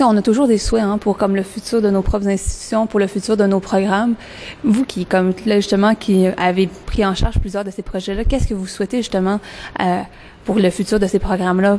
On 0.03 0.17
a 0.17 0.22
toujours 0.22 0.48
des 0.48 0.58
souhaits 0.58 0.84
hein, 0.84 0.98
pour 0.98 1.17
comme 1.17 1.36
le 1.36 1.43
futur 1.43 1.81
de 1.81 1.89
nos 1.89 2.01
propres 2.01 2.27
institutions, 2.27 2.88
pour 2.88 3.00
le 3.00 3.08
futur 3.08 3.38
de 3.38 3.46
nos 3.46 3.60
programmes. 3.60 4.15
Vous 4.63 4.84
qui, 4.84 5.05
comme 5.05 5.34
là 5.46 5.58
justement, 5.58 5.93
qui 5.93 6.27
avez 6.38 6.67
pris 6.86 7.05
en 7.05 7.13
charge 7.13 7.39
plusieurs 7.39 7.63
de 7.63 7.72
ces 7.72 7.84
projets-là, 7.84 8.24
qu'est-ce 8.24 8.48
que 8.48 8.55
vous 8.55 8.65
souhaitez 8.65 8.98
justement 8.98 9.39
euh, 9.79 10.01
pour 10.46 10.58
le 10.58 10.70
futur 10.72 11.00
de 11.00 11.05
ces 11.05 11.20
programmes-là? 11.20 11.77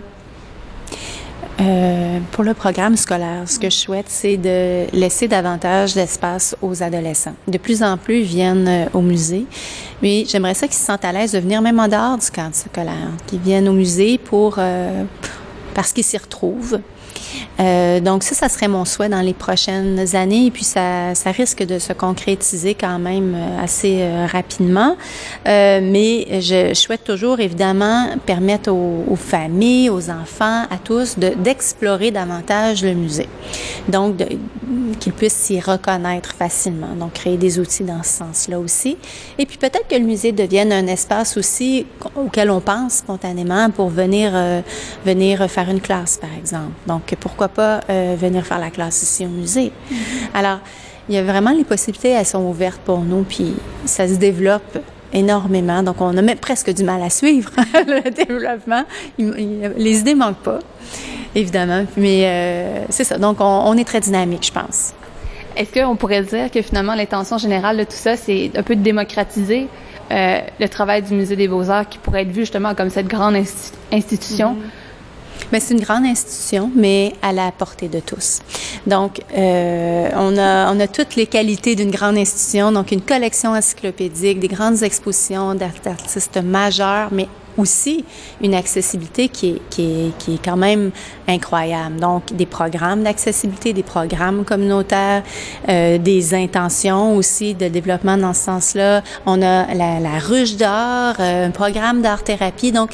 Euh, 1.60 2.18
pour 2.30 2.44
le 2.44 2.54
programme 2.54 2.96
scolaire, 2.96 3.42
ce 3.46 3.58
que 3.58 3.68
je 3.68 3.76
souhaite, 3.76 4.06
c'est 4.08 4.36
de 4.36 4.86
laisser 4.96 5.26
davantage 5.28 5.94
d'espace 5.94 6.56
aux 6.62 6.82
adolescents. 6.82 7.34
De 7.48 7.58
plus 7.58 7.82
en 7.82 7.96
plus, 7.96 8.22
viennent 8.22 8.68
euh, 8.68 8.86
au 8.94 9.00
musée, 9.00 9.46
mais 10.00 10.24
j'aimerais 10.28 10.54
ça 10.54 10.66
qu'ils 10.66 10.76
se 10.76 10.84
sentent 10.84 11.04
à 11.04 11.12
l'aise 11.12 11.32
de 11.32 11.40
venir 11.40 11.60
même 11.60 11.80
en 11.80 11.88
dehors 11.88 12.18
du 12.18 12.30
cadre 12.30 12.54
scolaire, 12.54 13.10
qu'ils 13.26 13.40
viennent 13.40 13.68
au 13.68 13.72
musée 13.72 14.18
pour 14.18 14.58
parce 15.74 15.92
qu'ils 15.92 16.04
s'y 16.04 16.18
retrouvent. 16.18 16.80
Euh, 17.60 18.00
donc 18.00 18.22
ça, 18.22 18.34
ça 18.34 18.48
serait 18.48 18.68
mon 18.68 18.84
souhait 18.84 19.08
dans 19.08 19.20
les 19.20 19.34
prochaines 19.34 20.14
années. 20.14 20.46
Et 20.46 20.50
puis 20.50 20.64
ça, 20.64 21.14
ça 21.14 21.30
risque 21.30 21.62
de 21.64 21.78
se 21.78 21.92
concrétiser 21.92 22.74
quand 22.74 22.98
même 22.98 23.36
assez 23.62 23.98
euh, 24.00 24.26
rapidement. 24.26 24.96
Euh, 25.46 25.80
mais 25.82 26.40
je, 26.40 26.74
souhaite 26.74 27.04
toujours 27.04 27.40
évidemment 27.40 28.08
permettre 28.26 28.72
aux, 28.72 29.04
aux 29.08 29.16
familles, 29.16 29.90
aux 29.90 30.10
enfants, 30.10 30.62
à 30.70 30.78
tous 30.82 31.16
d'explorer 31.18 32.10
davantage 32.10 32.82
le 32.82 32.94
musée. 32.94 33.28
Donc 33.88 34.16
qu'ils 34.98 35.12
puissent 35.12 35.32
s'y 35.34 35.60
reconnaître 35.60 36.34
facilement. 36.34 36.94
Donc 36.98 37.14
créer 37.14 37.36
des 37.36 37.58
outils 37.58 37.84
dans 37.84 38.02
ce 38.02 38.18
sens-là 38.18 38.58
aussi. 38.58 38.96
Et 39.38 39.46
puis 39.46 39.58
peut-être 39.58 39.86
que 39.88 39.94
le 39.94 40.04
musée 40.04 40.32
devienne 40.32 40.72
un 40.72 40.86
espace 40.86 41.36
aussi 41.36 41.86
auquel 42.16 42.50
on 42.50 42.60
pense 42.60 42.94
spontanément 42.94 43.70
pour 43.70 43.88
venir 43.88 44.32
venir 45.04 45.48
faire 45.50 45.70
une 45.70 45.80
classe, 45.80 46.18
par 46.18 46.32
exemple. 46.36 46.72
Donc 46.86 47.14
pourquoi 47.22 47.48
pas 47.48 47.80
euh, 47.88 48.16
venir 48.18 48.44
faire 48.44 48.58
la 48.58 48.70
classe 48.70 49.02
ici 49.02 49.24
au 49.24 49.28
musée. 49.28 49.70
Mm 49.70 49.94
-hmm. 49.94 50.38
Alors, 50.38 50.58
il 51.08 51.14
y 51.14 51.18
a 51.18 51.22
vraiment 51.32 51.52
les 51.60 51.64
possibilités, 51.72 52.10
elles 52.18 52.32
sont 52.36 52.44
ouvertes 52.54 52.82
pour 52.88 53.00
nous, 53.10 53.22
puis 53.32 53.48
ça 53.84 54.04
se 54.12 54.16
développe 54.28 54.74
énormément. 55.12 55.80
Donc, 55.88 55.96
on 56.00 56.16
a 56.16 56.22
même 56.22 56.42
presque 56.48 56.70
du 56.78 56.84
mal 56.90 57.00
à 57.02 57.10
suivre 57.10 57.50
le 57.96 58.10
développement. 58.22 58.84
Il, 59.18 59.26
il, 59.44 59.72
les 59.86 59.94
idées 60.00 60.18
manquent 60.24 60.44
pas, 60.50 60.60
évidemment, 61.34 61.84
mais 61.96 62.18
euh, 62.24 62.84
c'est 62.96 63.06
ça. 63.10 63.16
Donc, 63.26 63.36
on, 63.40 63.54
on, 63.70 63.74
est 63.80 63.88
très 63.92 64.00
dynamique, 64.08 64.44
je 64.50 64.54
pense. 64.60 64.78
Est-ce 65.56 65.72
qu'on 65.76 65.96
pourrait 65.96 66.24
dire 66.34 66.46
que 66.54 66.60
finalement, 66.68 66.94
l'intention 67.00 67.36
générale 67.46 67.76
de 67.82 67.84
tout 67.84 68.00
ça, 68.06 68.16
c'est 68.16 68.50
un 68.60 68.64
peu 68.68 68.74
de 68.80 68.84
démocratiser 68.90 69.62
euh, 70.10 70.40
le 70.62 70.68
travail 70.76 71.00
du 71.02 71.14
Musée 71.14 71.36
des 71.36 71.48
Beaux-Arts 71.48 71.88
qui 71.88 71.98
pourrait 71.98 72.22
être 72.22 72.34
vu 72.38 72.42
justement 72.42 72.74
comme 72.74 72.90
cette 72.90 73.08
grande 73.16 73.36
insti 73.42 73.72
institution? 74.00 74.50
Mm 74.52 74.58
-hmm. 74.58 74.81
Mais 75.50 75.60
c'est 75.60 75.74
une 75.74 75.80
grande 75.80 76.04
institution, 76.04 76.70
mais 76.74 77.14
à 77.22 77.32
la 77.32 77.50
portée 77.52 77.88
de 77.88 78.00
tous. 78.00 78.40
Donc, 78.86 79.20
euh, 79.36 80.08
on, 80.14 80.36
a, 80.38 80.72
on 80.72 80.80
a 80.80 80.86
toutes 80.86 81.16
les 81.16 81.26
qualités 81.26 81.74
d'une 81.74 81.90
grande 81.90 82.16
institution, 82.16 82.72
donc 82.72 82.92
une 82.92 83.02
collection 83.02 83.50
encyclopédique, 83.52 84.40
des 84.40 84.48
grandes 84.48 84.82
expositions 84.82 85.54
d'artistes 85.54 86.40
majeurs, 86.42 87.08
mais 87.12 87.28
aussi 87.58 88.04
une 88.42 88.54
accessibilité 88.54 89.28
qui 89.28 89.50
est, 89.50 89.62
qui 89.68 89.82
est, 89.82 90.18
qui 90.18 90.34
est 90.34 90.40
quand 90.42 90.56
même 90.56 90.90
incroyable. 91.28 92.00
Donc, 92.00 92.34
des 92.34 92.46
programmes 92.46 93.02
d'accessibilité, 93.02 93.74
des 93.74 93.82
programmes 93.82 94.44
communautaires, 94.44 95.22
euh, 95.68 95.98
des 95.98 96.34
intentions 96.34 97.14
aussi 97.14 97.54
de 97.54 97.68
développement 97.68 98.16
dans 98.16 98.32
ce 98.32 98.44
sens-là. 98.44 99.02
On 99.26 99.42
a 99.42 99.74
la, 99.74 100.00
la 100.00 100.18
ruche 100.18 100.56
d'art, 100.56 101.16
euh, 101.20 101.48
un 101.48 101.50
programme 101.50 102.00
d'art-thérapie. 102.00 102.72
Donc, 102.72 102.90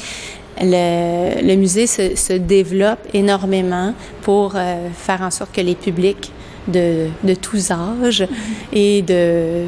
le, 0.60 1.46
le 1.46 1.56
musée 1.56 1.86
se, 1.86 2.16
se, 2.16 2.32
développe 2.32 3.00
énormément 3.12 3.94
pour 4.22 4.54
euh, 4.54 4.88
faire 4.94 5.22
en 5.22 5.30
sorte 5.30 5.54
que 5.54 5.60
les 5.60 5.74
publics 5.74 6.32
de, 6.66 7.08
de 7.24 7.34
tous 7.34 7.70
âges 7.70 8.26
et 8.72 9.02
de, 9.02 9.64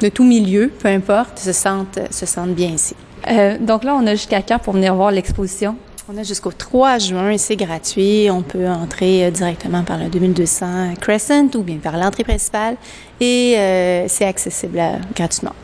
de 0.00 0.08
tout 0.08 0.24
milieu, 0.24 0.68
peu 0.68 0.88
importe, 0.88 1.38
se 1.38 1.52
sentent, 1.52 2.00
se 2.10 2.26
sentent 2.26 2.54
bien 2.54 2.70
ici. 2.70 2.94
Euh, 3.30 3.56
donc 3.58 3.84
là, 3.84 3.94
on 3.94 4.06
a 4.06 4.12
jusqu'à 4.12 4.42
quand 4.42 4.58
pour 4.58 4.74
venir 4.74 4.94
voir 4.94 5.10
l'exposition? 5.10 5.76
On 6.12 6.18
a 6.18 6.22
jusqu'au 6.22 6.52
3 6.52 6.98
juin 6.98 7.30
et 7.30 7.38
c'est 7.38 7.56
gratuit. 7.56 8.28
On 8.30 8.42
peut 8.42 8.68
entrer 8.68 9.30
directement 9.30 9.82
par 9.84 9.98
le 9.98 10.08
2200 10.08 10.94
Crescent 11.00 11.48
ou 11.54 11.62
bien 11.62 11.76
par 11.76 11.96
l'entrée 11.96 12.24
principale 12.24 12.76
et 13.20 13.54
euh, 13.56 14.04
c'est 14.08 14.26
accessible 14.26 14.82
gratuitement. 15.16 15.54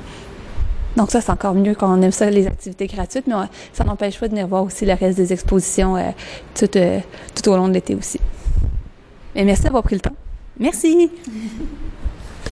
Donc 1.00 1.10
ça, 1.10 1.22
c'est 1.22 1.32
encore 1.32 1.54
mieux 1.54 1.74
quand 1.74 1.98
on 1.98 2.02
aime 2.02 2.12
ça, 2.12 2.28
les 2.28 2.46
activités 2.46 2.86
gratuites, 2.86 3.26
mais 3.26 3.34
ça 3.72 3.84
n'empêche 3.84 4.20
pas 4.20 4.28
de 4.28 4.32
venir 4.32 4.46
voir 4.46 4.64
aussi 4.64 4.84
le 4.84 4.92
reste 4.92 5.16
des 5.16 5.32
expositions 5.32 5.96
euh, 5.96 6.10
tout, 6.54 6.76
euh, 6.76 7.00
tout 7.34 7.48
au 7.48 7.56
long 7.56 7.68
de 7.68 7.72
l'été 7.72 7.94
aussi. 7.94 8.20
Mais 9.34 9.44
merci 9.44 9.62
d'avoir 9.62 9.82
pris 9.82 9.94
le 9.94 10.02
temps. 10.02 10.14
Merci. 10.58 11.10